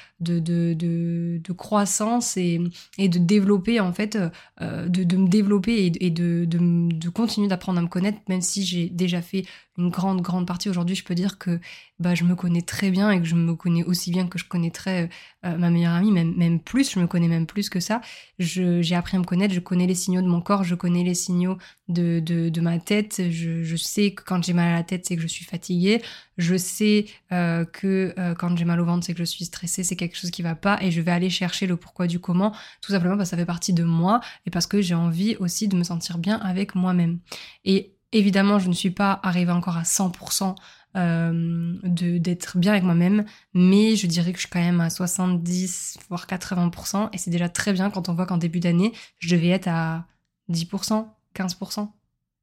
croissance 1.58 2.38
et, 2.38 2.60
de 2.98 3.20
développer 3.20 3.80
en 3.80 3.92
fait, 3.92 4.18
euh, 4.62 4.88
de 4.88 5.18
me 5.18 5.28
développer 5.28 5.65
et, 5.74 6.10
de 6.10 7.10
continuer 7.10 7.48
d'apprendre 7.48 7.80
à 7.80 7.82
me 7.82 7.88
connaître, 7.88 8.20
même 8.28 8.42
si 8.42 8.64
j'ai 8.66 8.90
déjà 8.90 9.22
fait 9.22 9.46
une 9.78 9.90
grande, 9.90 10.22
grande 10.22 10.48
partie. 10.48 10.70
Aujourd'hui, 10.70 10.96
je 10.96 11.04
peux 11.04 11.16
dire 11.16 11.38
que 11.38 11.60
bah, 12.00 12.14
je 12.14 12.26
me 12.26 12.36
connais 12.36 12.62
très 12.62 12.92
bien 12.92 13.10
et 13.10 13.20
que 13.20 13.26
je 13.26 13.36
me 13.36 13.56
connais 13.56 13.84
aussi 13.84 14.12
bien 14.12 14.28
que 14.28 14.38
je 14.38 14.46
connaîtrais 14.46 15.10
euh, 15.46 15.58
ma 15.58 15.70
meilleure 15.70 15.94
amie, 15.94 16.12
même, 16.12 16.34
même 16.36 16.60
plus, 16.60 16.92
je 16.92 17.00
me 17.00 17.08
connais 17.08 17.30
même 17.30 17.46
plus 17.46 17.70
que 17.70 17.80
ça. 17.80 18.02
J'ai 18.38 18.96
appris 18.96 19.16
à 19.16 19.20
me 19.20 19.26
connaître, 19.26 19.54
je 19.54 19.62
connais 19.62 19.88
les 19.88 19.96
signaux 19.96 20.22
de 20.22 20.28
mon 20.28 20.42
corps, 20.42 20.64
je 20.64 20.76
connais 20.76 21.04
les 21.04 21.14
signaux 21.14 21.58
de, 21.88 22.20
de, 22.20 22.50
de 22.50 22.62
ma 22.62 22.80
tête. 22.80 23.22
Je, 23.30 23.64
je, 23.64 23.76
sais 23.78 24.12
que 24.12 24.24
quand 24.24 24.44
j'ai 24.44 24.54
mal 24.54 24.70
à 24.70 24.74
la 24.74 24.84
tête, 24.84 25.06
c'est 25.06 25.16
que 25.16 25.22
je 25.22 25.28
suis 25.28 25.46
fatiguée. 25.46 26.02
Je 26.38 26.58
sais 26.58 27.06
euh, 27.32 27.64
que 27.64 28.14
euh, 28.20 28.36
quand 28.36 28.58
j'ai 28.58 28.66
mal 28.66 28.82
au 28.82 28.86
ventre, 28.86 29.06
c'est 29.06 29.14
que 29.14 29.20
je 29.20 29.24
suis 29.24 29.46
stressée, 29.46 29.84
c'est 29.84 29.96
quelque 29.96 30.18
chose 30.18 30.32
qui 30.32 30.42
va 30.42 30.56
pas 30.56 30.78
et 30.82 30.92
je 30.92 31.00
vais 31.00 31.12
aller 31.12 31.30
chercher 31.30 31.66
le 31.66 31.78
pourquoi 31.78 32.08
du 32.08 32.20
comment, 32.20 32.54
tout 32.82 32.92
simplement 32.92 33.16
parce 33.16 33.30
que 33.30 33.32
ça 33.32 33.38
fait 33.38 33.46
partie 33.46 33.74
de 33.74 33.84
moi 33.84 34.20
et 34.46 34.50
parce 34.50 34.68
que 34.68 34.82
j'ai 34.82 34.96
envie 34.96 35.38
aussi 35.38 35.70
de 35.70 35.78
me 35.78 35.84
sentir 35.84 36.18
bien 36.18 36.38
avec 36.40 36.76
moi-même. 36.76 37.20
Et 37.64 37.96
Évidemment, 38.16 38.60
je 38.60 38.70
ne 38.70 38.74
suis 38.74 38.92
pas 38.92 39.20
arrivée 39.24 39.52
encore 39.52 39.76
à 39.76 39.82
100% 39.84 40.56
euh, 40.96 41.74
d'être 41.84 42.58
bien 42.58 42.72
avec 42.72 42.84
moi-même, 42.84 43.26
mais 43.54 43.96
je 43.96 44.08
dirais 44.08 44.32
que 44.32 44.38
je 44.38 44.44
suis 44.44 44.50
quand 44.50 44.60
même 44.60 44.82
à 44.82 44.90
70 44.90 45.98
voire 46.10 46.26
80% 46.26 47.10
et 47.12 47.18
c'est 47.18 47.32
déjà 47.32 47.50
très 47.50 47.74
bien 47.74 47.90
quand 47.90 48.10
on 48.10 48.14
voit 48.14 48.26
qu'en 48.26 48.38
début 48.38 48.60
d'année, 48.60 48.94
je 49.20 49.36
devais 49.36 49.50
être 49.50 49.68
à 49.68 50.06
10%, 50.50 51.08
15%, 51.36 51.90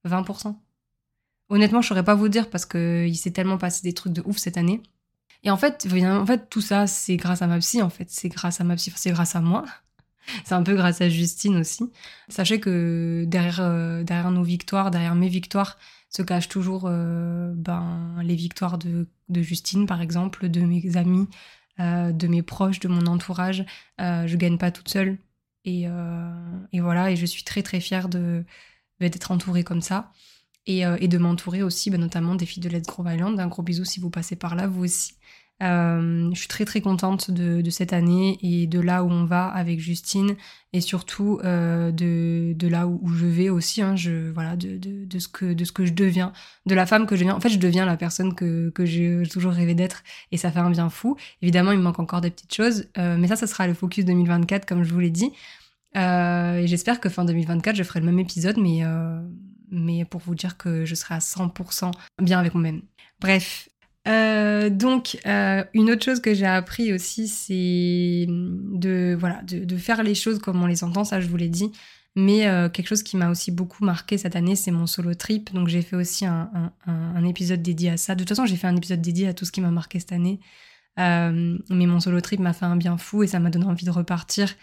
20%. 0.06 0.56
Honnêtement, 1.48 1.82
je 1.82 1.88
saurais 1.88 2.04
pas 2.04 2.14
vous 2.14 2.28
dire 2.28 2.50
parce 2.50 2.64
que 2.64 3.06
il 3.06 3.16
s'est 3.16 3.30
tellement 3.30 3.58
passé 3.58 3.82
des 3.82 3.92
trucs 3.92 4.12
de 4.12 4.22
ouf 4.24 4.38
cette 4.38 4.56
année. 4.56 4.82
Et 5.44 5.50
en 5.50 5.56
fait, 5.56 5.86
en 5.92 6.26
fait, 6.26 6.48
tout 6.48 6.60
ça, 6.60 6.86
c'est 6.86 7.16
grâce 7.16 7.42
à 7.42 7.46
ma 7.46 7.58
psy, 7.58 7.82
en 7.82 7.90
fait. 7.90 8.08
C'est 8.10 8.28
grâce 8.28 8.60
à 8.60 8.64
ma 8.64 8.76
psy, 8.76 8.92
c'est 8.96 9.10
grâce 9.10 9.34
à 9.34 9.40
moi. 9.40 9.64
C'est 10.44 10.54
un 10.54 10.62
peu 10.62 10.74
grâce 10.76 11.00
à 11.00 11.08
Justine 11.08 11.56
aussi. 11.56 11.90
Sachez 12.28 12.60
que 12.60 13.24
derrière, 13.26 13.58
euh, 13.60 14.04
derrière 14.04 14.30
nos 14.30 14.44
victoires, 14.44 14.92
derrière 14.92 15.16
mes 15.16 15.28
victoires, 15.28 15.78
se 16.14 16.22
cachent 16.22 16.48
toujours 16.48 16.84
euh, 16.86 17.52
ben, 17.54 18.16
les 18.22 18.34
victoires 18.36 18.78
de, 18.78 19.08
de, 19.28 19.42
Justine, 19.42 19.86
par 19.86 20.00
exemple, 20.02 20.48
de 20.48 20.60
mes 20.60 20.96
amis, 20.96 21.26
euh, 21.80 22.12
de 22.12 22.26
mes 22.26 22.42
proches, 22.42 22.80
de 22.80 22.88
mon 22.88 23.06
entourage. 23.06 23.64
je 23.98 24.36
gagne 24.36 24.58
pas 24.58 24.70
toute 24.70 24.88
seule. 24.88 25.18
Et, 25.64 25.84
et, 26.72 26.80
voilà, 26.80 27.10
et 27.10 27.16
je 27.16 27.24
suis 27.26 27.44
très 27.44 27.62
très 27.62 27.80
fière 27.80 28.08
de 28.08 28.44
d'être 29.00 29.30
entourée 29.32 29.64
comme 29.64 29.80
ça. 29.80 30.12
Et, 30.66 30.80
et 30.80 31.08
de 31.08 31.18
m'entourer 31.18 31.62
aussi, 31.62 31.90
ben, 31.90 32.00
notamment 32.00 32.34
des 32.34 32.46
filles 32.46 32.62
de 32.62 32.68
Let's 32.68 32.86
Grow 32.86 33.08
Island. 33.08 33.38
Un 33.40 33.48
gros 33.48 33.62
bisou 33.62 33.84
si 33.84 34.00
vous 34.00 34.10
passez 34.10 34.36
par 34.36 34.54
là, 34.54 34.66
vous 34.68 34.84
aussi. 34.84 35.14
Euh, 35.62 36.30
je 36.32 36.38
suis 36.38 36.48
très 36.48 36.64
très 36.64 36.80
contente 36.80 37.30
de, 37.30 37.68
cette 37.70 37.92
année 37.92 38.38
et 38.42 38.66
de 38.66 38.80
là 38.80 39.04
où 39.04 39.10
on 39.10 39.24
va 39.24 39.46
avec 39.46 39.78
Justine 39.78 40.34
et 40.72 40.80
surtout 40.80 41.38
euh, 41.44 41.92
de, 41.92 42.66
là 42.66 42.88
où, 42.88 43.08
je 43.08 43.26
vais 43.26 43.48
aussi. 43.48 43.80
Hein, 43.80 43.94
voilà, 44.34 44.56
de, 44.56 45.18
ce 45.18 45.28
que, 45.28 45.52
de 45.52 45.64
ce 45.64 45.72
que 45.72 45.84
je 45.84 45.92
deviens, 45.92 46.32
de 46.66 46.74
la 46.74 46.86
femme 46.86 47.06
que 47.06 47.14
je 47.14 47.20
deviens. 47.20 47.36
En 47.36 47.40
fait, 47.40 47.48
je 47.48 47.58
deviens 47.58 47.86
la 47.86 47.96
personne 47.96 48.34
que, 48.34 48.70
que 48.70 48.84
j'ai 48.84 49.22
toujours 49.30 49.52
rêvé 49.52 49.74
d'être 49.74 50.02
et 50.32 50.36
ça 50.36 50.50
fait 50.50 50.58
un 50.58 50.70
bien 50.70 50.90
fou. 50.90 51.16
Évidemment, 51.42 51.72
il 51.72 51.78
me 51.78 51.84
manque 51.84 52.00
encore 52.00 52.20
des 52.20 52.30
petites 52.30 52.54
choses, 52.54 52.88
euh, 52.98 53.16
mais 53.16 53.28
ça, 53.28 53.36
ça 53.36 53.46
sera 53.46 53.66
le 53.66 53.74
focus 53.74 54.04
2024 54.04 54.66
comme 54.66 54.82
je 54.82 54.92
vous 54.92 55.00
l'ai 55.00 55.10
dit. 55.10 55.30
et 55.94 56.64
j'espère 56.66 57.00
que 57.00 57.08
fin 57.08 57.24
2024, 57.24 57.76
je 57.76 57.82
ferai 57.84 58.00
le 58.00 58.06
même 58.06 58.18
épisode, 58.18 58.58
mais, 58.58 58.82
mais 59.70 60.04
pour 60.04 60.20
vous 60.22 60.34
dire 60.34 60.56
que 60.56 60.84
je 60.84 60.94
serai 60.94 61.14
à 61.14 61.18
100% 61.18 61.92
bien 62.20 62.40
avec 62.40 62.54
moi-même. 62.54 62.82
Bref, 63.20 63.68
euh, 64.08 64.70
donc, 64.70 65.18
euh, 65.26 65.64
une 65.74 65.90
autre 65.90 66.04
chose 66.04 66.20
que 66.20 66.34
j'ai 66.34 66.46
appris 66.46 66.92
aussi, 66.92 67.28
c'est 67.28 68.26
de, 68.28 69.16
voilà, 69.18 69.42
de, 69.42 69.76
faire 69.76 70.02
les 70.02 70.14
choses 70.14 70.38
comme 70.38 70.62
on 70.62 70.66
les 70.66 70.82
entend, 70.84 71.04
ça 71.04 71.20
je 71.20 71.28
vous 71.28 71.36
l'ai 71.36 71.48
dit. 71.48 71.70
Mais 72.14 72.46
euh, 72.46 72.68
quelque 72.68 72.88
chose 72.88 73.02
qui 73.02 73.16
m'a 73.16 73.30
aussi 73.30 73.50
beaucoup 73.50 73.84
marqué 73.84 74.18
cette 74.18 74.36
année, 74.36 74.54
c'est 74.56 74.70
mon 74.70 74.86
solo 74.86 75.14
trip. 75.14 75.52
Donc 75.54 75.68
j'ai 75.68 75.82
fait 75.82 75.96
aussi 75.96 76.26
un, 76.26 76.72
un, 76.86 77.24
épisode 77.24 77.62
dédié 77.62 77.90
à 77.90 77.96
ça. 77.96 78.14
De 78.14 78.20
toute 78.20 78.28
façon, 78.28 78.44
j'ai 78.44 78.56
fait 78.56 78.66
un 78.66 78.76
épisode 78.76 79.00
dédié 79.00 79.28
à 79.28 79.34
tout 79.34 79.44
ce 79.46 79.52
qui 79.52 79.60
m'a 79.62 79.70
marqué 79.70 79.98
cette 79.98 80.12
année. 80.12 80.40
Euh, 80.98 81.56
mais 81.70 81.86
mon 81.86 82.00
solo 82.00 82.20
trip 82.20 82.40
m'a 82.40 82.52
fait 82.52 82.66
un 82.66 82.76
bien 82.76 82.98
fou 82.98 83.22
et 83.22 83.26
ça 83.26 83.38
m'a 83.40 83.48
donné 83.50 83.64
envie 83.66 83.86
de 83.86 83.90
repartir 83.90 84.54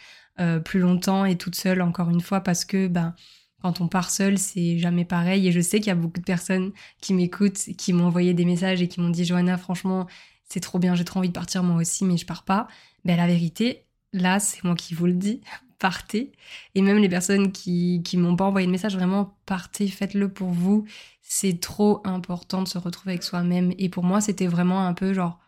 plus 0.64 0.80
longtemps 0.80 1.26
et 1.26 1.36
toute 1.36 1.56
seule 1.56 1.82
encore 1.82 2.10
une 2.10 2.22
fois 2.22 2.40
parce 2.40 2.64
que 2.64 2.88
ben 2.88 3.14
quand 3.62 3.82
on 3.82 3.88
part 3.88 4.10
seul, 4.10 4.38
c'est 4.38 4.78
jamais 4.78 5.06
pareil. 5.06 5.48
Et 5.48 5.52
je 5.52 5.60
sais 5.60 5.80
qu'il 5.80 5.88
y 5.88 5.92
a 5.92 5.96
beaucoup 5.96 6.20
de 6.20 6.26
personnes 6.26 6.72
qui 7.02 7.14
m'écoutent, 7.14 7.58
qui 7.78 7.94
m'ont 7.94 8.06
envoyé 8.06 8.34
des 8.34 8.46
messages 8.46 8.82
et 8.82 8.88
qui 8.88 9.02
m'ont 9.02 9.10
dit 9.10 9.26
Johanna, 9.26 9.58
franchement, 9.58 10.08
c'est 10.46 10.60
trop 10.60 10.80
bien, 10.80 10.96
j'ai 10.96 11.06
trop 11.06 11.20
envie 11.20 11.30
de 11.30 11.34
partir 11.34 11.64
moi 11.64 11.78
aussi, 11.78 12.06
mais 12.06 12.18
je 12.18 12.26
pars 12.26 12.44
pas. 12.44 12.68
Ben 13.06 13.18
la 13.18 13.28
vérité, 13.28 13.86
là, 14.14 14.40
c'est 14.40 14.64
moi 14.64 14.76
qui 14.76 14.94
vous 14.94 15.06
le 15.06 15.14
dis, 15.14 15.42
partez. 15.80 16.32
Et 16.76 16.82
même 16.82 16.98
les 16.98 17.10
personnes 17.10 17.52
qui 17.52 18.02
qui 18.04 18.18
m'ont 18.18 18.36
pas 18.36 18.46
envoyé 18.46 18.68
de 18.68 18.72
message, 18.72 18.96
vraiment 18.96 19.38
partez, 19.46 19.88
faites-le 19.88 20.30
pour 20.30 20.50
vous. 20.50 20.86
C'est 21.22 21.60
trop 21.60 22.02
important 22.06 22.64
de 22.64 22.68
se 22.68 22.78
retrouver 22.78 23.12
avec 23.12 23.24
soi-même. 23.24 23.74
Et 23.78 23.90
pour 23.90 24.04
moi, 24.04 24.22
c'était 24.22 24.48
vraiment 24.48 24.86
un 24.86 24.94
peu 24.94 25.14
genre 25.14 25.40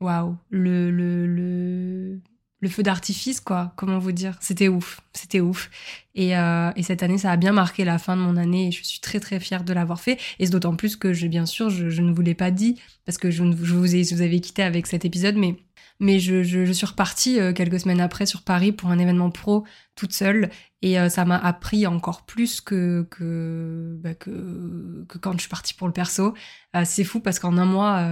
waouh, 0.00 0.36
le, 0.50 0.90
le, 0.90 1.26
le, 1.26 2.20
le 2.60 2.68
feu 2.68 2.82
d'artifice, 2.82 3.40
quoi. 3.40 3.72
Comment 3.76 3.98
vous 3.98 4.12
dire 4.12 4.36
C'était 4.40 4.68
ouf, 4.68 5.00
c'était 5.12 5.40
ouf. 5.40 5.70
Et, 6.14 6.36
euh, 6.36 6.72
et, 6.74 6.82
cette 6.82 7.02
année, 7.02 7.18
ça 7.18 7.30
a 7.30 7.36
bien 7.36 7.52
marqué 7.52 7.84
la 7.84 7.98
fin 7.98 8.16
de 8.16 8.22
mon 8.22 8.36
année 8.36 8.68
et 8.68 8.70
je 8.72 8.82
suis 8.82 9.00
très 9.00 9.20
très 9.20 9.38
fière 9.38 9.62
de 9.62 9.72
l'avoir 9.72 10.00
fait. 10.00 10.18
Et 10.38 10.46
c'est 10.46 10.52
d'autant 10.52 10.74
plus 10.74 10.96
que, 10.96 11.12
je, 11.12 11.26
bien 11.28 11.46
sûr, 11.46 11.70
je, 11.70 12.02
ne 12.02 12.12
vous 12.12 12.22
l'ai 12.22 12.34
pas 12.34 12.50
dit 12.50 12.80
parce 13.04 13.18
que 13.18 13.30
je, 13.30 13.44
je 13.62 13.74
vous, 13.74 13.94
ai, 13.94 14.02
vous 14.02 14.22
avais 14.22 14.40
quitté 14.40 14.62
avec 14.62 14.86
cet 14.86 15.04
épisode, 15.04 15.36
mais 15.36 15.56
mais 16.00 16.20
je 16.20 16.72
suis 16.72 16.86
repartie 16.86 17.40
euh, 17.40 17.52
quelques 17.52 17.80
semaines 17.80 18.00
après 18.00 18.24
sur 18.24 18.42
Paris 18.42 18.70
pour 18.70 18.90
un 18.90 18.98
événement 18.98 19.30
pro 19.30 19.64
toute 19.96 20.12
seule 20.12 20.48
et 20.82 20.98
euh, 20.98 21.08
ça 21.08 21.24
m'a 21.24 21.36
appris 21.36 21.86
encore 21.86 22.22
plus 22.24 22.60
que 22.60 23.06
que, 23.10 23.98
bah, 24.02 24.14
que, 24.14 25.04
que 25.08 25.18
quand 25.18 25.32
je 25.32 25.40
suis 25.40 25.48
partie 25.48 25.74
pour 25.74 25.86
le 25.86 25.92
perso. 25.92 26.34
Euh, 26.76 26.82
c'est 26.84 27.04
fou 27.04 27.20
parce 27.20 27.38
qu'en 27.38 27.56
un 27.58 27.64
mois, 27.64 28.02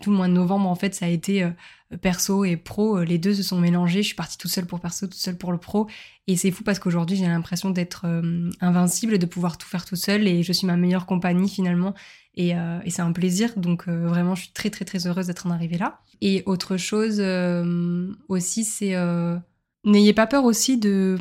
tout 0.00 0.10
le 0.10 0.16
mois 0.16 0.28
de 0.28 0.32
novembre 0.32 0.68
en 0.68 0.74
fait, 0.74 0.94
ça 0.94 1.06
a 1.06 1.08
été 1.08 1.48
perso 2.02 2.44
et 2.44 2.56
pro. 2.56 3.02
Les 3.02 3.18
deux 3.18 3.34
se 3.34 3.42
sont 3.42 3.58
mélangés. 3.58 4.02
Je 4.02 4.08
suis 4.08 4.16
partie 4.16 4.38
toute 4.38 4.50
seule 4.50 4.66
pour 4.66 4.80
perso, 4.80 5.06
toute 5.06 5.14
seule 5.14 5.38
pour 5.38 5.52
le 5.52 5.58
pro. 5.58 5.88
Et 6.26 6.36
c'est 6.36 6.50
fou 6.50 6.62
parce 6.62 6.78
qu'aujourd'hui 6.78 7.16
j'ai 7.16 7.26
l'impression 7.26 7.70
d'être 7.70 8.06
invincible 8.60 9.14
et 9.14 9.18
de 9.18 9.26
pouvoir 9.26 9.58
tout 9.58 9.66
faire 9.66 9.84
tout 9.84 9.96
seul 9.96 10.28
et 10.28 10.42
je 10.42 10.52
suis 10.52 10.66
ma 10.66 10.76
meilleure 10.76 11.06
compagnie 11.06 11.48
finalement 11.48 11.94
et, 12.38 12.54
euh, 12.54 12.78
et 12.84 12.90
c'est 12.90 13.02
un 13.02 13.12
plaisir. 13.12 13.52
Donc 13.56 13.88
euh, 13.88 14.06
vraiment, 14.06 14.34
je 14.34 14.42
suis 14.42 14.52
très 14.52 14.70
très 14.70 14.84
très 14.86 15.06
heureuse 15.06 15.26
d'être 15.26 15.46
en 15.46 15.50
arrivée 15.50 15.76
là. 15.76 16.00
Et 16.22 16.42
autre 16.46 16.76
chose 16.76 17.16
euh, 17.18 18.08
aussi, 18.28 18.64
c'est 18.64 18.94
n'ayez 19.84 20.12
pas 20.14 20.26
peur 20.26 20.44
aussi 20.44 20.78
de 20.78 21.18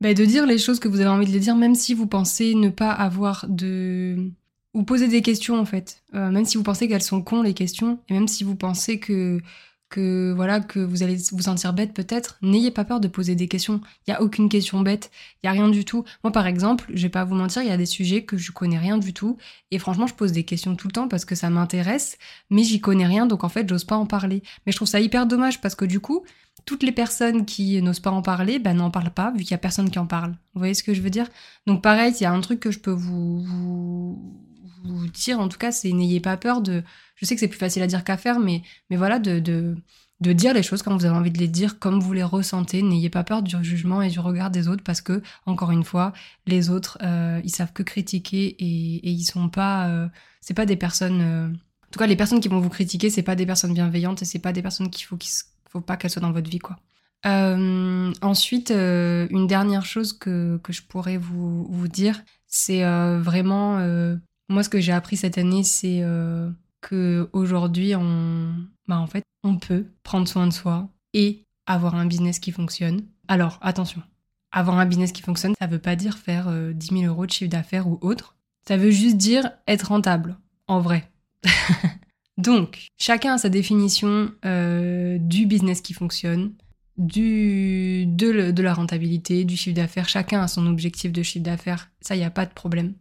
bah, 0.00 0.14
de 0.14 0.24
dire 0.24 0.46
les 0.46 0.58
choses 0.58 0.80
que 0.80 0.88
vous 0.88 1.00
avez 1.00 1.10
envie 1.10 1.26
de 1.26 1.32
les 1.32 1.40
dire, 1.40 1.56
même 1.56 1.74
si 1.74 1.94
vous 1.94 2.06
pensez 2.06 2.54
ne 2.54 2.68
pas 2.70 2.92
avoir 2.92 3.46
de 3.48 4.30
ou 4.74 4.82
poser 4.84 5.08
des 5.08 5.22
questions 5.22 5.58
en 5.58 5.64
fait, 5.64 6.02
même 6.12 6.44
si 6.44 6.56
vous 6.56 6.62
pensez 6.62 6.88
qu'elles 6.88 7.02
sont 7.02 7.22
cons 7.22 7.42
les 7.42 7.54
questions, 7.54 7.98
et 8.08 8.12
même 8.12 8.28
si 8.28 8.44
vous 8.44 8.54
pensez 8.54 9.00
que 9.00 9.40
que 9.88 10.32
voilà 10.36 10.60
que 10.60 10.80
vous 10.80 11.02
allez 11.02 11.16
vous 11.32 11.42
sentir 11.42 11.72
bête 11.72 11.94
peut-être, 11.94 12.38
n'ayez 12.42 12.70
pas 12.70 12.84
peur 12.84 13.00
de 13.00 13.08
poser 13.08 13.34
des 13.34 13.48
questions. 13.48 13.80
Il 14.06 14.10
y 14.10 14.14
a 14.14 14.22
aucune 14.22 14.48
question 14.48 14.80
bête, 14.82 15.10
il 15.42 15.46
y 15.46 15.48
a 15.48 15.52
rien 15.52 15.68
du 15.68 15.84
tout. 15.84 16.04
Moi 16.22 16.32
par 16.32 16.46
exemple, 16.46 16.90
je 16.92 17.02
vais 17.02 17.08
pas 17.08 17.24
vous 17.24 17.34
mentir, 17.34 17.62
il 17.62 17.68
y 17.68 17.72
a 17.72 17.76
des 17.76 17.86
sujets 17.86 18.24
que 18.24 18.36
je 18.36 18.52
connais 18.52 18.78
rien 18.78 18.98
du 18.98 19.14
tout 19.14 19.38
et 19.70 19.78
franchement, 19.78 20.06
je 20.06 20.14
pose 20.14 20.32
des 20.32 20.44
questions 20.44 20.76
tout 20.76 20.88
le 20.88 20.92
temps 20.92 21.08
parce 21.08 21.24
que 21.24 21.34
ça 21.34 21.48
m'intéresse, 21.50 22.18
mais 22.50 22.64
j'y 22.64 22.80
connais 22.80 23.06
rien 23.06 23.26
donc 23.26 23.44
en 23.44 23.48
fait, 23.48 23.68
j'ose 23.68 23.84
pas 23.84 23.96
en 23.96 24.06
parler. 24.06 24.42
Mais 24.66 24.72
je 24.72 24.76
trouve 24.76 24.88
ça 24.88 25.00
hyper 25.00 25.26
dommage 25.26 25.60
parce 25.60 25.74
que 25.74 25.84
du 25.84 26.00
coup, 26.00 26.22
toutes 26.64 26.82
les 26.82 26.92
personnes 26.92 27.44
qui 27.44 27.80
n'osent 27.82 28.00
pas 28.00 28.10
en 28.10 28.22
parler, 28.22 28.58
ben 28.58 28.76
n'en 28.76 28.90
parlent 28.90 29.10
pas 29.10 29.30
vu 29.32 29.38
qu'il 29.38 29.52
y 29.52 29.54
a 29.54 29.58
personne 29.58 29.90
qui 29.90 29.98
en 29.98 30.06
parle. 30.06 30.32
Vous 30.54 30.58
voyez 30.60 30.74
ce 30.74 30.82
que 30.82 30.94
je 30.94 31.00
veux 31.00 31.10
dire? 31.10 31.28
Donc 31.66 31.82
pareil, 31.82 32.12
il 32.18 32.22
y 32.22 32.26
a 32.26 32.32
un 32.32 32.40
truc 32.40 32.60
que 32.60 32.70
je 32.70 32.78
peux 32.78 32.90
vous, 32.90 34.18
dire 35.12 35.40
en 35.40 35.48
tout 35.48 35.58
cas, 35.58 35.72
c'est 35.72 35.92
n'ayez 35.92 36.20
pas 36.20 36.36
peur 36.36 36.60
de 36.60 36.82
je 37.18 37.26
sais 37.26 37.34
que 37.34 37.40
c'est 37.40 37.48
plus 37.48 37.58
facile 37.58 37.82
à 37.82 37.86
dire 37.86 38.04
qu'à 38.04 38.16
faire, 38.16 38.38
mais, 38.38 38.62
mais 38.90 38.96
voilà, 38.96 39.18
de, 39.18 39.40
de, 39.40 39.76
de, 40.20 40.32
dire 40.32 40.54
les 40.54 40.62
choses 40.62 40.82
comme 40.82 40.96
vous 40.96 41.04
avez 41.04 41.16
envie 41.16 41.32
de 41.32 41.38
les 41.38 41.48
dire, 41.48 41.78
comme 41.80 42.00
vous 42.00 42.12
les 42.12 42.22
ressentez. 42.22 42.80
N'ayez 42.82 43.10
pas 43.10 43.24
peur 43.24 43.42
du 43.42 43.56
jugement 43.62 44.02
et 44.02 44.08
du 44.08 44.20
regard 44.20 44.50
des 44.50 44.68
autres 44.68 44.84
parce 44.84 45.00
que, 45.00 45.20
encore 45.44 45.72
une 45.72 45.82
fois, 45.82 46.12
les 46.46 46.70
autres, 46.70 46.96
euh, 47.02 47.40
ils 47.44 47.50
savent 47.50 47.72
que 47.72 47.82
critiquer 47.82 48.54
et, 48.58 49.08
et 49.08 49.10
ils 49.10 49.24
sont 49.24 49.48
pas, 49.48 49.88
euh, 49.88 50.08
c'est 50.40 50.54
pas 50.54 50.66
des 50.66 50.76
personnes, 50.76 51.20
euh, 51.20 51.48
en 51.48 51.90
tout 51.90 51.98
cas, 51.98 52.06
les 52.06 52.16
personnes 52.16 52.40
qui 52.40 52.48
vont 52.48 52.60
vous 52.60 52.68
critiquer, 52.68 53.10
c'est 53.10 53.22
pas 53.22 53.34
des 53.34 53.46
personnes 53.46 53.74
bienveillantes 53.74 54.22
et 54.22 54.24
c'est 54.24 54.38
pas 54.38 54.52
des 54.52 54.62
personnes 54.62 54.90
qu'il 54.90 55.06
faut 55.06 55.16
faut 55.68 55.80
pas 55.80 55.96
qu'elles 55.96 56.10
soient 56.10 56.22
dans 56.22 56.32
votre 56.32 56.50
vie, 56.50 56.58
quoi. 56.58 56.76
Euh, 57.26 58.12
ensuite, 58.22 58.70
euh, 58.70 59.26
une 59.30 59.46
dernière 59.46 59.84
chose 59.84 60.12
que, 60.12 60.58
que 60.62 60.72
je 60.72 60.82
pourrais 60.82 61.16
vous, 61.16 61.64
vous 61.64 61.88
dire, 61.88 62.22
c'est 62.46 62.84
euh, 62.84 63.20
vraiment, 63.20 63.78
moi 64.48 64.62
ce 64.62 64.68
que 64.68 64.80
j'ai 64.80 64.92
appris 64.92 65.16
cette 65.16 65.38
année, 65.38 65.64
c'est 65.64 66.02
que 66.80 67.28
aujourd'hui 67.32 67.96
on 67.96 68.54
bah 68.86 68.98
en 68.98 69.08
fait 69.08 69.24
on 69.42 69.56
peut 69.56 69.86
prendre 70.04 70.28
soin 70.28 70.46
de 70.46 70.52
soi 70.52 70.88
et 71.12 71.44
avoir 71.66 71.96
un 71.96 72.06
business 72.06 72.38
qui 72.38 72.52
fonctionne. 72.52 73.02
Alors 73.26 73.58
attention, 73.60 74.02
avoir 74.52 74.78
un 74.78 74.86
business 74.86 75.12
qui 75.12 75.22
fonctionne, 75.22 75.54
ça 75.58 75.66
veut 75.66 75.78
pas 75.78 75.96
dire 75.96 76.18
faire 76.18 76.46
10 76.46 76.50
euh, 76.92 77.00
000 77.00 77.12
euros 77.12 77.26
de 77.26 77.30
chiffre 77.30 77.50
d'affaires 77.50 77.88
ou 77.88 77.98
autre. 78.00 78.36
Ça 78.66 78.76
veut 78.76 78.90
juste 78.90 79.16
dire 79.16 79.50
être 79.66 79.88
rentable, 79.88 80.36
en 80.66 80.80
vrai. 80.80 81.10
Donc, 82.38 82.86
chacun 82.96 83.34
a 83.34 83.38
sa 83.38 83.48
définition 83.48 84.30
euh, 84.44 85.18
du 85.18 85.46
business 85.46 85.80
qui 85.80 85.92
fonctionne, 85.92 86.54
du, 86.96 88.06
de, 88.06 88.52
de 88.52 88.62
la 88.62 88.74
rentabilité, 88.74 89.44
du 89.44 89.56
chiffre 89.56 89.76
d'affaires. 89.76 90.08
Chacun 90.08 90.40
a 90.40 90.48
son 90.48 90.66
objectif 90.66 91.12
de 91.12 91.22
chiffre 91.22 91.44
d'affaires. 91.44 91.90
Ça, 92.00 92.14
il 92.14 92.18
n'y 92.18 92.24
a 92.24 92.30
pas 92.30 92.46
de 92.46 92.52
problème. 92.52 92.94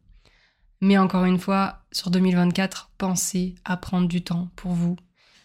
Mais 0.81 0.97
encore 0.97 1.25
une 1.25 1.39
fois, 1.39 1.83
sur 1.91 2.11
2024, 2.11 2.91
pensez 2.97 3.55
à 3.63 3.77
prendre 3.77 4.07
du 4.07 4.23
temps 4.23 4.49
pour 4.55 4.71
vous. 4.71 4.95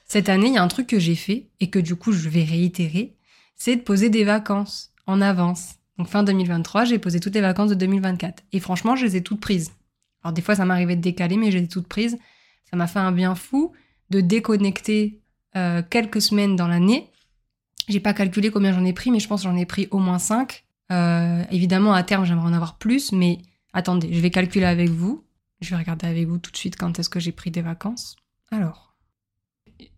Cette 0.06 0.28
année, 0.28 0.48
il 0.48 0.54
y 0.54 0.58
a 0.58 0.62
un 0.62 0.68
truc 0.68 0.86
que 0.86 0.98
j'ai 0.98 1.14
fait 1.14 1.48
et 1.60 1.70
que 1.70 1.78
du 1.78 1.96
coup 1.96 2.12
je 2.12 2.28
vais 2.28 2.44
réitérer, 2.44 3.16
c'est 3.56 3.76
de 3.76 3.80
poser 3.80 4.10
des 4.10 4.24
vacances 4.24 4.92
en 5.06 5.22
avance. 5.22 5.76
Donc 5.96 6.08
fin 6.08 6.22
2023, 6.22 6.84
j'ai 6.84 6.98
posé 6.98 7.18
toutes 7.18 7.34
les 7.34 7.40
vacances 7.40 7.70
de 7.70 7.74
2024. 7.74 8.42
Et 8.52 8.60
franchement, 8.60 8.94
je 8.94 9.06
les 9.06 9.16
ai 9.16 9.22
toutes 9.22 9.40
prises. 9.40 9.72
Alors 10.22 10.34
des 10.34 10.42
fois, 10.42 10.54
ça 10.54 10.66
m'arrivait 10.66 10.96
de 10.96 11.00
décaler, 11.00 11.36
mais 11.38 11.50
je 11.50 11.58
les 11.58 11.64
ai 11.64 11.68
toutes 11.68 11.88
prises. 11.88 12.18
Ça 12.70 12.76
m'a 12.76 12.86
fait 12.86 12.98
un 12.98 13.12
bien 13.12 13.34
fou 13.34 13.72
de 14.12 14.20
déconnecter 14.20 15.20
euh, 15.56 15.82
quelques 15.88 16.22
semaines 16.22 16.54
dans 16.54 16.68
l'année. 16.68 17.10
J'ai 17.88 18.00
pas 18.00 18.14
calculé 18.14 18.50
combien 18.50 18.72
j'en 18.72 18.84
ai 18.84 18.92
pris, 18.92 19.10
mais 19.10 19.18
je 19.18 19.26
pense 19.26 19.42
j'en 19.42 19.56
ai 19.56 19.66
pris 19.66 19.88
au 19.90 19.98
moins 19.98 20.20
5. 20.20 20.64
Euh, 20.92 21.42
évidemment, 21.50 21.94
à 21.94 22.04
terme, 22.04 22.24
j'aimerais 22.24 22.48
en 22.48 22.52
avoir 22.52 22.78
plus, 22.78 23.10
mais 23.10 23.40
Attendez, 23.72 24.12
je 24.12 24.20
vais 24.20 24.30
calculer 24.30 24.66
avec 24.66 24.90
vous. 24.90 25.24
Je 25.60 25.70
vais 25.70 25.76
regarder 25.76 26.06
avec 26.06 26.26
vous 26.26 26.38
tout 26.38 26.50
de 26.50 26.56
suite 26.56 26.76
quand 26.76 26.98
est-ce 26.98 27.08
que 27.08 27.20
j'ai 27.20 27.32
pris 27.32 27.50
des 27.50 27.62
vacances. 27.62 28.16
Alors, 28.50 28.94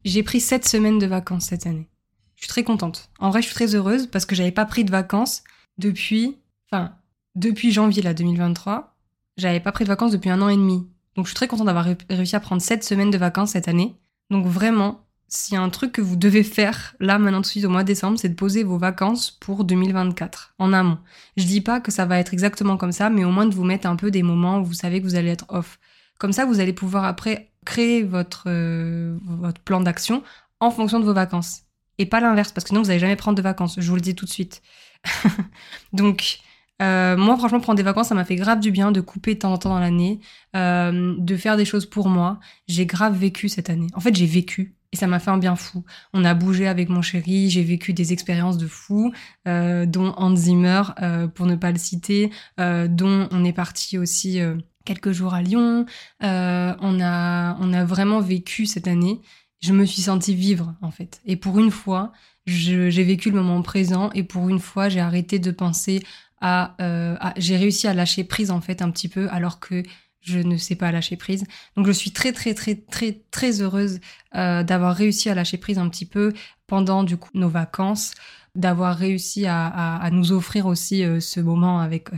j'ai 0.04 0.22
pris 0.22 0.40
7 0.40 0.66
semaines 0.66 0.98
de 0.98 1.06
vacances 1.06 1.46
cette 1.46 1.66
année. 1.66 1.88
Je 2.36 2.42
suis 2.42 2.48
très 2.48 2.64
contente. 2.64 3.10
En 3.18 3.30
vrai, 3.30 3.40
je 3.40 3.46
suis 3.46 3.54
très 3.54 3.74
heureuse 3.74 4.06
parce 4.06 4.26
que 4.26 4.34
j'avais 4.34 4.52
pas 4.52 4.66
pris 4.66 4.84
de 4.84 4.90
vacances 4.90 5.42
depuis, 5.78 6.38
enfin, 6.70 6.94
depuis 7.34 7.72
janvier 7.72 8.02
là 8.02 8.14
2023. 8.14 8.96
J'avais 9.36 9.60
pas 9.60 9.72
pris 9.72 9.84
de 9.84 9.88
vacances 9.88 10.12
depuis 10.12 10.30
un 10.30 10.42
an 10.42 10.48
et 10.48 10.56
demi. 10.56 10.86
Donc 11.16 11.26
je 11.26 11.30
suis 11.30 11.36
très 11.36 11.48
contente 11.48 11.66
d'avoir 11.66 11.86
réussi 12.10 12.36
à 12.36 12.40
prendre 12.40 12.62
7 12.62 12.84
semaines 12.84 13.10
de 13.10 13.18
vacances 13.18 13.50
cette 13.52 13.68
année. 13.68 13.96
Donc 14.30 14.46
vraiment, 14.46 15.04
s'il 15.28 15.54
y 15.54 15.56
a 15.56 15.62
un 15.62 15.70
truc 15.70 15.92
que 15.92 16.00
vous 16.00 16.16
devez 16.16 16.42
faire 16.42 16.94
là 17.00 17.18
maintenant 17.18 17.38
tout 17.38 17.48
de 17.48 17.48
suite 17.48 17.64
au 17.64 17.70
mois 17.70 17.82
de 17.82 17.88
décembre, 17.88 18.18
c'est 18.18 18.28
de 18.28 18.34
poser 18.34 18.62
vos 18.62 18.78
vacances 18.78 19.30
pour 19.30 19.64
2024 19.64 20.54
en 20.58 20.72
amont. 20.72 20.98
Je 21.36 21.44
dis 21.44 21.60
pas 21.60 21.80
que 21.80 21.90
ça 21.90 22.06
va 22.06 22.18
être 22.18 22.32
exactement 22.32 22.76
comme 22.76 22.92
ça, 22.92 23.10
mais 23.10 23.24
au 23.24 23.30
moins 23.30 23.46
de 23.46 23.54
vous 23.54 23.64
mettre 23.64 23.86
un 23.86 23.96
peu 23.96 24.10
des 24.10 24.22
moments 24.22 24.60
où 24.60 24.64
vous 24.64 24.74
savez 24.74 25.00
que 25.00 25.06
vous 25.06 25.16
allez 25.16 25.30
être 25.30 25.46
off. 25.48 25.78
Comme 26.18 26.32
ça, 26.32 26.46
vous 26.46 26.60
allez 26.60 26.72
pouvoir 26.72 27.04
après 27.04 27.52
créer 27.64 28.02
votre 28.02 28.44
euh, 28.46 29.18
votre 29.24 29.60
plan 29.60 29.80
d'action 29.80 30.22
en 30.60 30.70
fonction 30.70 31.00
de 31.00 31.04
vos 31.04 31.14
vacances 31.14 31.62
et 31.98 32.06
pas 32.06 32.20
l'inverse 32.20 32.52
parce 32.52 32.64
que 32.64 32.68
sinon 32.68 32.82
vous 32.82 32.88
n'allez 32.88 33.00
jamais 33.00 33.16
prendre 33.16 33.36
de 33.36 33.42
vacances. 33.42 33.76
Je 33.78 33.88
vous 33.88 33.96
le 33.96 34.00
dis 34.00 34.14
tout 34.14 34.24
de 34.24 34.30
suite. 34.30 34.62
Donc 35.92 36.38
euh, 36.82 37.16
moi, 37.16 37.36
franchement, 37.36 37.60
prendre 37.60 37.76
des 37.76 37.82
vacances, 37.82 38.08
ça 38.08 38.14
m'a 38.14 38.24
fait 38.24 38.36
grave 38.36 38.60
du 38.60 38.70
bien 38.70 38.92
de 38.92 39.00
couper 39.00 39.34
de 39.34 39.40
temps 39.40 39.52
en 39.52 39.58
temps 39.58 39.70
dans 39.70 39.78
l'année, 39.78 40.20
euh, 40.56 41.14
de 41.18 41.36
faire 41.36 41.56
des 41.56 41.64
choses 41.64 41.86
pour 41.86 42.08
moi. 42.08 42.40
J'ai 42.66 42.86
grave 42.86 43.16
vécu 43.16 43.48
cette 43.48 43.70
année. 43.70 43.86
En 43.94 44.00
fait, 44.00 44.14
j'ai 44.14 44.26
vécu 44.26 44.76
et 44.94 44.96
ça 44.96 45.08
m'a 45.08 45.18
fait 45.18 45.32
un 45.32 45.38
bien 45.38 45.56
fou. 45.56 45.84
On 46.12 46.24
a 46.24 46.34
bougé 46.34 46.68
avec 46.68 46.88
mon 46.88 47.02
chéri, 47.02 47.50
j'ai 47.50 47.64
vécu 47.64 47.92
des 47.92 48.12
expériences 48.12 48.58
de 48.58 48.68
fou, 48.68 49.12
euh, 49.48 49.86
dont 49.86 50.14
Hans 50.16 50.36
Zimmer, 50.36 50.82
euh, 51.02 51.26
pour 51.26 51.46
ne 51.46 51.56
pas 51.56 51.72
le 51.72 51.78
citer, 51.78 52.30
euh, 52.60 52.86
dont 52.86 53.28
on 53.32 53.44
est 53.44 53.52
parti 53.52 53.98
aussi 53.98 54.40
euh, 54.40 54.56
quelques 54.84 55.10
jours 55.10 55.34
à 55.34 55.42
Lyon. 55.42 55.84
On 56.20 57.00
a 57.00 57.56
on 57.60 57.72
a 57.72 57.84
vraiment 57.84 58.20
vécu 58.20 58.66
cette 58.66 58.86
année. 58.86 59.20
Je 59.60 59.72
me 59.72 59.84
suis 59.84 60.02
sentie 60.02 60.36
vivre 60.36 60.76
en 60.80 60.92
fait. 60.92 61.20
Et 61.26 61.34
pour 61.34 61.58
une 61.58 61.72
fois, 61.72 62.12
j'ai 62.46 63.02
vécu 63.02 63.30
le 63.30 63.36
moment 63.36 63.62
présent. 63.62 64.10
Et 64.12 64.22
pour 64.22 64.48
une 64.48 64.60
fois, 64.60 64.88
j'ai 64.88 65.00
arrêté 65.00 65.40
de 65.40 65.50
penser 65.50 66.04
à 66.44 67.32
j'ai 67.38 67.56
réussi 67.56 67.88
à 67.88 67.94
lâcher 67.94 68.22
prise 68.22 68.50
en 68.50 68.60
fait 68.60 68.82
un 68.82 68.90
petit 68.90 69.08
peu, 69.08 69.28
alors 69.30 69.60
que 69.60 69.82
je 70.20 70.38
ne 70.38 70.56
sais 70.56 70.74
pas 70.74 70.92
lâcher 70.92 71.16
prise. 71.16 71.44
Donc 71.76 71.86
je 71.86 71.92
suis 71.92 72.12
très 72.12 72.32
très 72.32 72.54
très 72.54 72.74
très 72.74 73.22
très 73.30 73.62
heureuse 73.62 74.00
euh, 74.34 74.62
d'avoir 74.62 74.94
réussi 74.94 75.30
à 75.30 75.34
lâcher 75.34 75.56
prise 75.56 75.78
un 75.78 75.88
petit 75.88 76.06
peu 76.06 76.32
pendant 76.66 77.02
du 77.02 77.16
coup 77.16 77.30
nos 77.34 77.48
vacances, 77.48 78.12
d'avoir 78.54 78.96
réussi 78.96 79.46
à, 79.46 80.08
nous 80.12 80.32
offrir 80.32 80.66
aussi 80.66 81.02
ce 81.20 81.40
moment 81.40 81.80
avec 81.80 82.08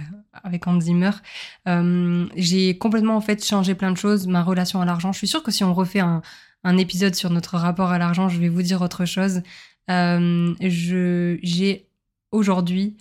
avec 0.42 0.66
Hans 0.66 0.80
Zimmer. 0.80 1.12
j'ai 2.36 2.78
complètement 2.78 3.16
en 3.16 3.20
fait 3.20 3.44
changé 3.44 3.74
plein 3.76 3.92
de 3.92 3.96
choses, 3.96 4.26
ma 4.26 4.42
relation 4.42 4.80
à 4.80 4.84
l'argent. 4.84 5.12
Je 5.12 5.18
suis 5.18 5.28
sûre 5.28 5.42
que 5.42 5.52
si 5.52 5.62
on 5.62 5.72
refait 5.72 6.00
un, 6.00 6.20
un 6.64 6.76
épisode 6.78 7.14
sur 7.14 7.30
notre 7.30 7.56
rapport 7.56 7.90
à 7.90 7.98
l'argent, 7.98 8.28
je 8.28 8.40
vais 8.40 8.48
vous 8.48 8.62
dire 8.62 8.82
autre 8.82 9.04
chose. 9.04 9.42
je 9.88 11.38
j'ai 11.42 11.88
aujourd'hui 12.32 12.96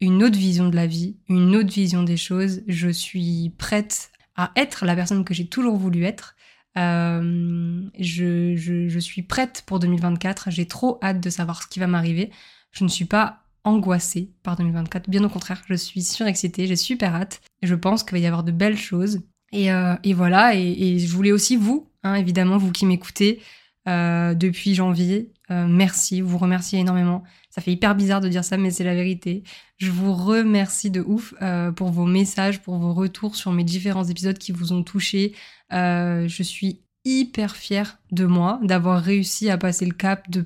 une 0.00 0.22
autre 0.22 0.38
vision 0.38 0.68
de 0.68 0.76
la 0.76 0.86
vie, 0.86 1.16
une 1.28 1.54
autre 1.54 1.72
vision 1.72 2.02
des 2.02 2.16
choses. 2.16 2.62
Je 2.66 2.88
suis 2.88 3.52
prête 3.58 4.10
à 4.36 4.50
être 4.56 4.86
la 4.86 4.96
personne 4.96 5.24
que 5.24 5.34
j'ai 5.34 5.46
toujours 5.46 5.76
voulu 5.76 6.04
être. 6.04 6.34
Euh, 6.78 7.82
je, 7.98 8.98
suis 8.98 9.22
prête 9.22 9.62
pour 9.66 9.78
2024. 9.78 10.50
J'ai 10.50 10.66
trop 10.66 10.98
hâte 11.02 11.20
de 11.20 11.30
savoir 11.30 11.62
ce 11.62 11.68
qui 11.68 11.80
va 11.80 11.86
m'arriver. 11.86 12.30
Je 12.72 12.84
ne 12.84 12.88
suis 12.88 13.04
pas 13.04 13.40
angoissée 13.64 14.30
par 14.42 14.56
2024. 14.56 15.10
Bien 15.10 15.22
au 15.24 15.28
contraire, 15.28 15.62
je 15.68 15.74
suis 15.74 16.02
surexcitée. 16.02 16.66
J'ai 16.66 16.76
super 16.76 17.14
hâte. 17.14 17.42
Je 17.62 17.74
pense 17.74 18.02
qu'il 18.02 18.12
va 18.12 18.18
y 18.18 18.26
avoir 18.26 18.44
de 18.44 18.52
belles 18.52 18.78
choses. 18.78 19.20
Et, 19.52 19.70
euh, 19.72 19.96
voilà. 20.14 20.54
Et, 20.54 20.98
je 20.98 21.12
voulais 21.12 21.32
aussi 21.32 21.56
vous, 21.56 21.90
hein, 22.02 22.14
évidemment, 22.14 22.56
vous 22.56 22.72
qui 22.72 22.86
m'écoutez 22.86 23.42
euh, 23.88 24.34
depuis 24.34 24.74
janvier, 24.74 25.32
merci. 25.50 26.20
Vous 26.20 26.38
remercier 26.38 26.78
énormément. 26.78 27.24
Ça 27.50 27.60
fait 27.60 27.72
hyper 27.72 27.96
bizarre 27.96 28.20
de 28.20 28.28
dire 28.28 28.44
ça, 28.44 28.56
mais 28.56 28.70
c'est 28.70 28.84
la 28.84 28.94
vérité. 28.94 29.42
Je 29.76 29.90
vous 29.90 30.14
remercie 30.14 30.90
de 30.90 31.00
ouf 31.00 31.34
euh, 31.42 31.72
pour 31.72 31.90
vos 31.90 32.06
messages, 32.06 32.62
pour 32.62 32.78
vos 32.78 32.94
retours 32.94 33.34
sur 33.34 33.50
mes 33.50 33.64
différents 33.64 34.04
épisodes 34.04 34.38
qui 34.38 34.52
vous 34.52 34.72
ont 34.72 34.84
touché. 34.84 35.34
Euh, 35.72 36.28
je 36.28 36.42
suis 36.44 36.80
hyper 37.04 37.56
fière 37.56 37.98
de 38.12 38.24
moi 38.26 38.60
d'avoir 38.62 39.02
réussi 39.02 39.50
à 39.50 39.58
passer 39.58 39.86
le 39.86 39.94
cap, 39.94 40.30
de 40.30 40.44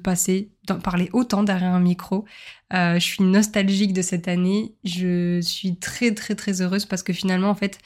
d'en 0.67 0.79
parler 0.79 1.11
autant 1.13 1.43
derrière 1.43 1.75
un 1.75 1.81
micro. 1.81 2.25
Euh, 2.73 2.95
je 2.95 3.05
suis 3.05 3.25
nostalgique 3.25 3.93
de 3.93 4.03
cette 4.03 4.29
année. 4.29 4.75
Je 4.85 5.41
suis 5.43 5.77
très 5.77 6.15
très 6.15 6.35
très 6.35 6.63
heureuse 6.63 6.87
parce 6.87 7.03
que 7.03 7.13
finalement, 7.13 7.51
en 7.51 7.55
fait, 7.55 7.81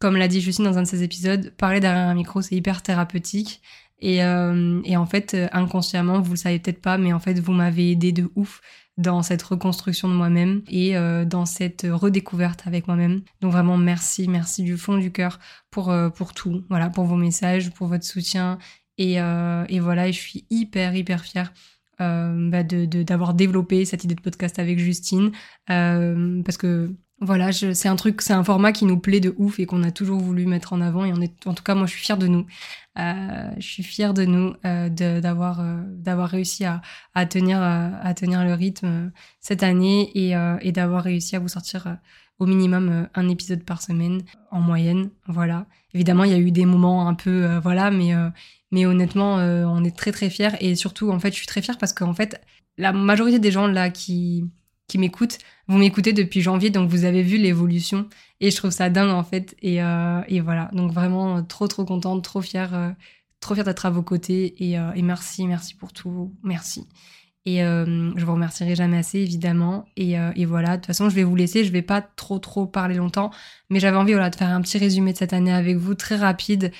comme 0.00 0.16
l'a 0.16 0.28
dit 0.28 0.40
Justine 0.40 0.64
dans 0.64 0.78
un 0.78 0.82
de 0.82 0.88
ses 0.88 1.02
épisodes, 1.02 1.54
parler 1.56 1.78
derrière 1.78 2.08
un 2.08 2.14
micro, 2.14 2.40
c'est 2.42 2.56
hyper 2.56 2.82
thérapeutique. 2.82 3.60
Et, 4.00 4.24
euh, 4.24 4.80
et 4.84 4.96
en 4.96 5.06
fait, 5.06 5.34
euh, 5.34 5.48
inconsciemment, 5.52 6.20
vous 6.20 6.32
le 6.32 6.36
savez 6.36 6.58
peut-être 6.58 6.80
pas, 6.80 6.98
mais 6.98 7.12
en 7.12 7.20
fait, 7.20 7.38
vous 7.38 7.52
m'avez 7.52 7.90
aidé 7.90 8.12
de 8.12 8.30
ouf 8.34 8.60
dans 8.96 9.22
cette 9.22 9.42
reconstruction 9.42 10.08
de 10.08 10.14
moi-même 10.14 10.62
et 10.68 10.96
euh, 10.96 11.24
dans 11.24 11.46
cette 11.46 11.86
redécouverte 11.90 12.66
avec 12.66 12.86
moi-même. 12.86 13.22
Donc 13.40 13.52
vraiment 13.52 13.76
merci, 13.78 14.28
merci 14.28 14.62
du 14.62 14.76
fond 14.76 14.98
du 14.98 15.10
cœur 15.10 15.38
pour 15.70 15.94
pour 16.14 16.34
tout, 16.34 16.64
voilà, 16.68 16.90
pour 16.90 17.04
vos 17.04 17.16
messages, 17.16 17.70
pour 17.70 17.86
votre 17.86 18.04
soutien 18.04 18.58
et, 18.98 19.14
et 19.14 19.80
voilà, 19.80 20.10
je 20.10 20.18
suis 20.18 20.44
hyper 20.50 20.94
hyper 20.94 21.24
fière 21.24 21.50
bah 21.98 22.62
de 22.62 22.84
d'avoir 23.02 23.32
développé 23.32 23.86
cette 23.86 24.04
idée 24.04 24.16
de 24.16 24.20
podcast 24.20 24.58
avec 24.58 24.78
Justine 24.78 25.30
parce 25.66 26.58
que 26.58 26.94
voilà, 27.22 27.52
c'est 27.52 27.88
un 27.88 27.96
truc, 27.96 28.22
c'est 28.22 28.32
un 28.32 28.42
format 28.42 28.72
qui 28.72 28.86
nous 28.86 28.98
plaît 28.98 29.20
de 29.20 29.34
ouf 29.36 29.60
et 29.60 29.66
qu'on 29.66 29.82
a 29.82 29.90
toujours 29.90 30.18
voulu 30.20 30.46
mettre 30.46 30.72
en 30.72 30.80
avant. 30.80 31.04
Et 31.04 31.12
on 31.12 31.20
est, 31.20 31.46
en 31.46 31.52
tout 31.52 31.62
cas, 31.62 31.74
moi, 31.74 31.84
je 31.84 31.92
suis 31.92 32.00
fière 32.00 32.16
de 32.16 32.26
nous. 32.26 32.46
Euh, 32.98 33.50
je 33.58 33.66
suis 33.66 33.82
fière 33.82 34.14
de 34.14 34.24
nous 34.24 34.54
euh, 34.64 34.88
d'avoir 34.88 35.60
euh, 35.60 35.80
d'avoir 35.86 36.28
réussi 36.28 36.64
à, 36.64 36.80
à 37.14 37.26
tenir 37.26 37.62
à 37.62 38.14
tenir 38.14 38.42
le 38.44 38.54
rythme 38.54 39.12
cette 39.38 39.62
année 39.62 40.10
et, 40.14 40.34
et 40.62 40.72
d'avoir 40.72 41.04
réussi 41.04 41.36
à 41.36 41.38
vous 41.38 41.48
sortir 41.48 41.98
au 42.38 42.46
minimum 42.46 43.08
un 43.14 43.28
épisode 43.28 43.64
par 43.64 43.82
semaine 43.82 44.22
en 44.50 44.60
moyenne. 44.60 45.10
Voilà. 45.28 45.66
Évidemment, 45.92 46.24
il 46.24 46.32
y 46.32 46.34
a 46.34 46.38
eu 46.38 46.50
des 46.50 46.64
moments 46.64 47.06
un 47.06 47.14
peu 47.14 47.58
voilà, 47.62 47.90
mais 47.90 48.12
mais 48.72 48.86
honnêtement, 48.86 49.34
on 49.36 49.84
est 49.84 49.96
très 49.96 50.10
très 50.12 50.30
fiers 50.30 50.56
et 50.60 50.74
surtout, 50.74 51.10
en 51.10 51.20
fait, 51.20 51.30
je 51.30 51.36
suis 51.36 51.46
très 51.46 51.62
fière 51.62 51.78
parce 51.78 51.92
qu'en 51.92 52.14
fait, 52.14 52.40
la 52.78 52.92
majorité 52.92 53.38
des 53.38 53.50
gens 53.52 53.66
là 53.66 53.90
qui 53.90 54.50
qui 54.90 54.98
m'écoutent, 54.98 55.38
vous 55.68 55.78
m'écoutez 55.78 56.12
depuis 56.12 56.40
janvier, 56.40 56.70
donc 56.70 56.90
vous 56.90 57.04
avez 57.04 57.22
vu 57.22 57.38
l'évolution. 57.38 58.08
Et 58.40 58.50
je 58.50 58.56
trouve 58.56 58.72
ça 58.72 58.90
dingue, 58.90 59.10
en 59.10 59.22
fait. 59.22 59.54
Et, 59.62 59.80
euh, 59.80 60.20
et 60.26 60.40
voilà. 60.40 60.68
Donc 60.72 60.92
vraiment, 60.92 61.38
euh, 61.38 61.42
trop, 61.42 61.68
trop 61.68 61.84
contente, 61.84 62.24
trop 62.24 62.40
fière, 62.40 62.74
euh, 62.74 62.90
trop 63.38 63.54
fière 63.54 63.64
d'être 63.64 63.86
à 63.86 63.90
vos 63.90 64.02
côtés. 64.02 64.54
Et, 64.58 64.72
et, 64.72 65.02
merci, 65.02 65.46
merci 65.46 65.76
pour 65.76 65.92
tout. 65.92 66.34
Merci. 66.42 66.88
Et 67.46 67.60
je 67.60 68.24
vous 68.24 68.32
remercierai 68.32 68.74
jamais 68.74 68.98
assez, 68.98 69.18
évidemment. 69.18 69.86
Et, 69.96 70.14
et, 70.36 70.44
voilà, 70.44 70.72
de 70.72 70.76
toute 70.76 70.86
façon, 70.86 71.08
je 71.08 71.14
vais 71.14 71.24
vous 71.24 71.36
laisser. 71.36 71.64
Je 71.64 71.72
vais 71.72 71.82
pas 71.82 72.02
trop, 72.02 72.38
trop 72.38 72.66
parler 72.66 72.96
longtemps. 72.96 73.30
Mais 73.70 73.80
j'avais 73.80 73.96
envie 73.96 74.12
voilà, 74.12 74.28
de 74.28 74.36
faire 74.36 74.50
un 74.50 74.60
petit 74.60 74.76
résumé 74.76 75.12
de 75.12 75.18
cette 75.18 75.32
année 75.32 75.52
avec 75.52 75.78
vous, 75.78 75.94
très 75.94 76.16
rapide, 76.16 76.70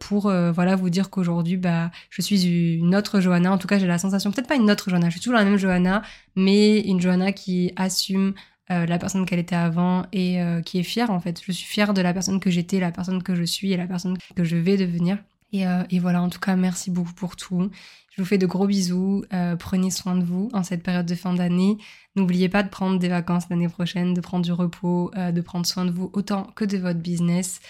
pour 0.00 0.22
voilà, 0.22 0.74
vous 0.74 0.90
dire 0.90 1.10
qu'aujourd'hui, 1.10 1.56
bah, 1.56 1.90
je 2.10 2.22
suis 2.22 2.74
une 2.74 2.96
autre 2.96 3.20
Johanna. 3.20 3.52
En 3.52 3.58
tout 3.58 3.68
cas, 3.68 3.78
j'ai 3.78 3.86
la 3.86 3.98
sensation, 3.98 4.32
peut-être 4.32 4.48
pas 4.48 4.56
une 4.56 4.70
autre 4.70 4.90
Johanna, 4.90 5.06
je 5.06 5.12
suis 5.12 5.20
toujours 5.20 5.38
la 5.38 5.44
même 5.44 5.58
Johanna, 5.58 6.02
mais 6.34 6.80
une 6.80 7.00
Johanna 7.00 7.32
qui 7.32 7.72
assume 7.76 8.34
la 8.68 8.98
personne 8.98 9.24
qu'elle 9.24 9.38
était 9.38 9.56
avant 9.56 10.04
et 10.12 10.40
qui 10.64 10.78
est 10.78 10.82
fière 10.82 11.10
en 11.10 11.20
fait. 11.20 11.40
Je 11.46 11.52
suis 11.52 11.66
fière 11.66 11.94
de 11.94 12.02
la 12.02 12.12
personne 12.12 12.40
que 12.40 12.50
j'étais, 12.50 12.80
la 12.80 12.92
personne 12.92 13.22
que 13.22 13.34
je 13.34 13.44
suis 13.44 13.72
et 13.72 13.76
la 13.76 13.86
personne 13.86 14.18
que 14.36 14.44
je 14.44 14.56
vais 14.56 14.76
devenir. 14.76 15.18
Et, 15.52 15.64
et, 15.90 15.98
voilà, 15.98 16.20
en 16.22 16.28
tout 16.28 16.40
cas, 16.40 16.56
merci 16.56 16.90
beaucoup 16.90 17.14
pour 17.14 17.36
tout. 17.36 17.70
Je 18.18 18.22
vous 18.24 18.26
fais 18.26 18.38
de 18.38 18.46
gros 18.46 18.66
bisous. 18.66 19.22
Euh, 19.32 19.54
prenez 19.54 19.92
soin 19.92 20.16
de 20.16 20.24
vous 20.24 20.50
en 20.52 20.64
cette 20.64 20.82
période 20.82 21.06
de 21.06 21.14
fin 21.14 21.34
d'année. 21.34 21.78
N'oubliez 22.16 22.48
pas 22.48 22.64
de 22.64 22.68
prendre 22.68 22.98
des 22.98 23.08
vacances 23.08 23.44
l'année 23.48 23.68
prochaine, 23.68 24.12
de 24.12 24.20
prendre 24.20 24.44
du 24.44 24.50
repos, 24.50 25.12
euh, 25.16 25.30
de 25.30 25.40
prendre 25.40 25.64
soin 25.64 25.84
de 25.84 25.92
vous 25.92 26.10
autant 26.14 26.42
que 26.56 26.64
de 26.64 26.78
votre 26.78 26.98
business. 26.98 27.60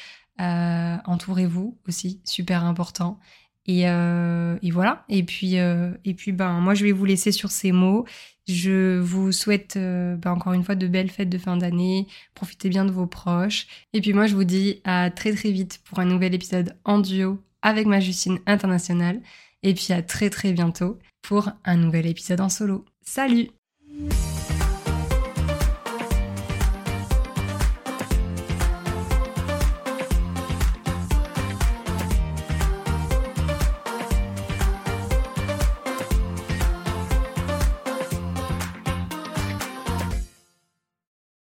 Euh, 0.41 0.97
entourez-vous 1.05 1.77
aussi, 1.87 2.23
super 2.25 2.65
important. 2.65 3.21
Et, 3.67 3.83
et, 3.83 4.71
voilà. 4.71 5.05
Et 5.11 5.23
puis, 5.23 5.57
et 5.57 6.15
puis, 6.15 6.33
ben, 6.33 6.61
moi, 6.61 6.73
je 6.73 6.85
vais 6.87 6.93
vous 6.93 7.05
laisser 7.05 7.31
sur 7.31 7.51
ces 7.51 7.71
mots. 7.71 8.07
Je 8.47 8.99
vous 8.99 9.31
souhaite 9.33 9.77
ben, 9.77 10.31
encore 10.31 10.55
une 10.55 10.65
fois 10.65 10.77
de 10.77 10.87
belles 10.87 11.11
fêtes 11.11 11.29
de 11.29 11.37
fin 11.37 11.59
d'année. 11.59 12.07
Profitez 12.33 12.71
bien 12.71 12.87
de 12.87 12.91
vos 12.91 13.07
proches. 13.07 13.67
Et 13.93 14.01
puis 14.01 14.15
moi, 14.15 14.27
je 14.27 14.35
vous 14.35 14.45
dis 14.45 14.81
à 14.85 15.11
très 15.11 15.35
très 15.35 15.51
vite 15.51 15.83
pour 15.85 15.99
un 15.99 16.07
nouvel 16.07 16.35
épisode 16.35 16.75
en 16.87 17.01
duo 17.01 17.39
avec 17.69 17.87
ma 17.87 18.01
Justine 18.01 18.39
internationale. 18.47 19.21
Et 19.63 19.75
puis 19.75 19.93
à 19.93 20.03
très 20.03 20.31
très 20.31 20.53
bientôt 20.53 20.99
pour 21.23 21.51
un 21.65 21.77
nouvel 21.77 22.07
épisode 22.07 22.41
en 22.41 22.49
solo. 22.49 22.85
Salut 23.03 23.49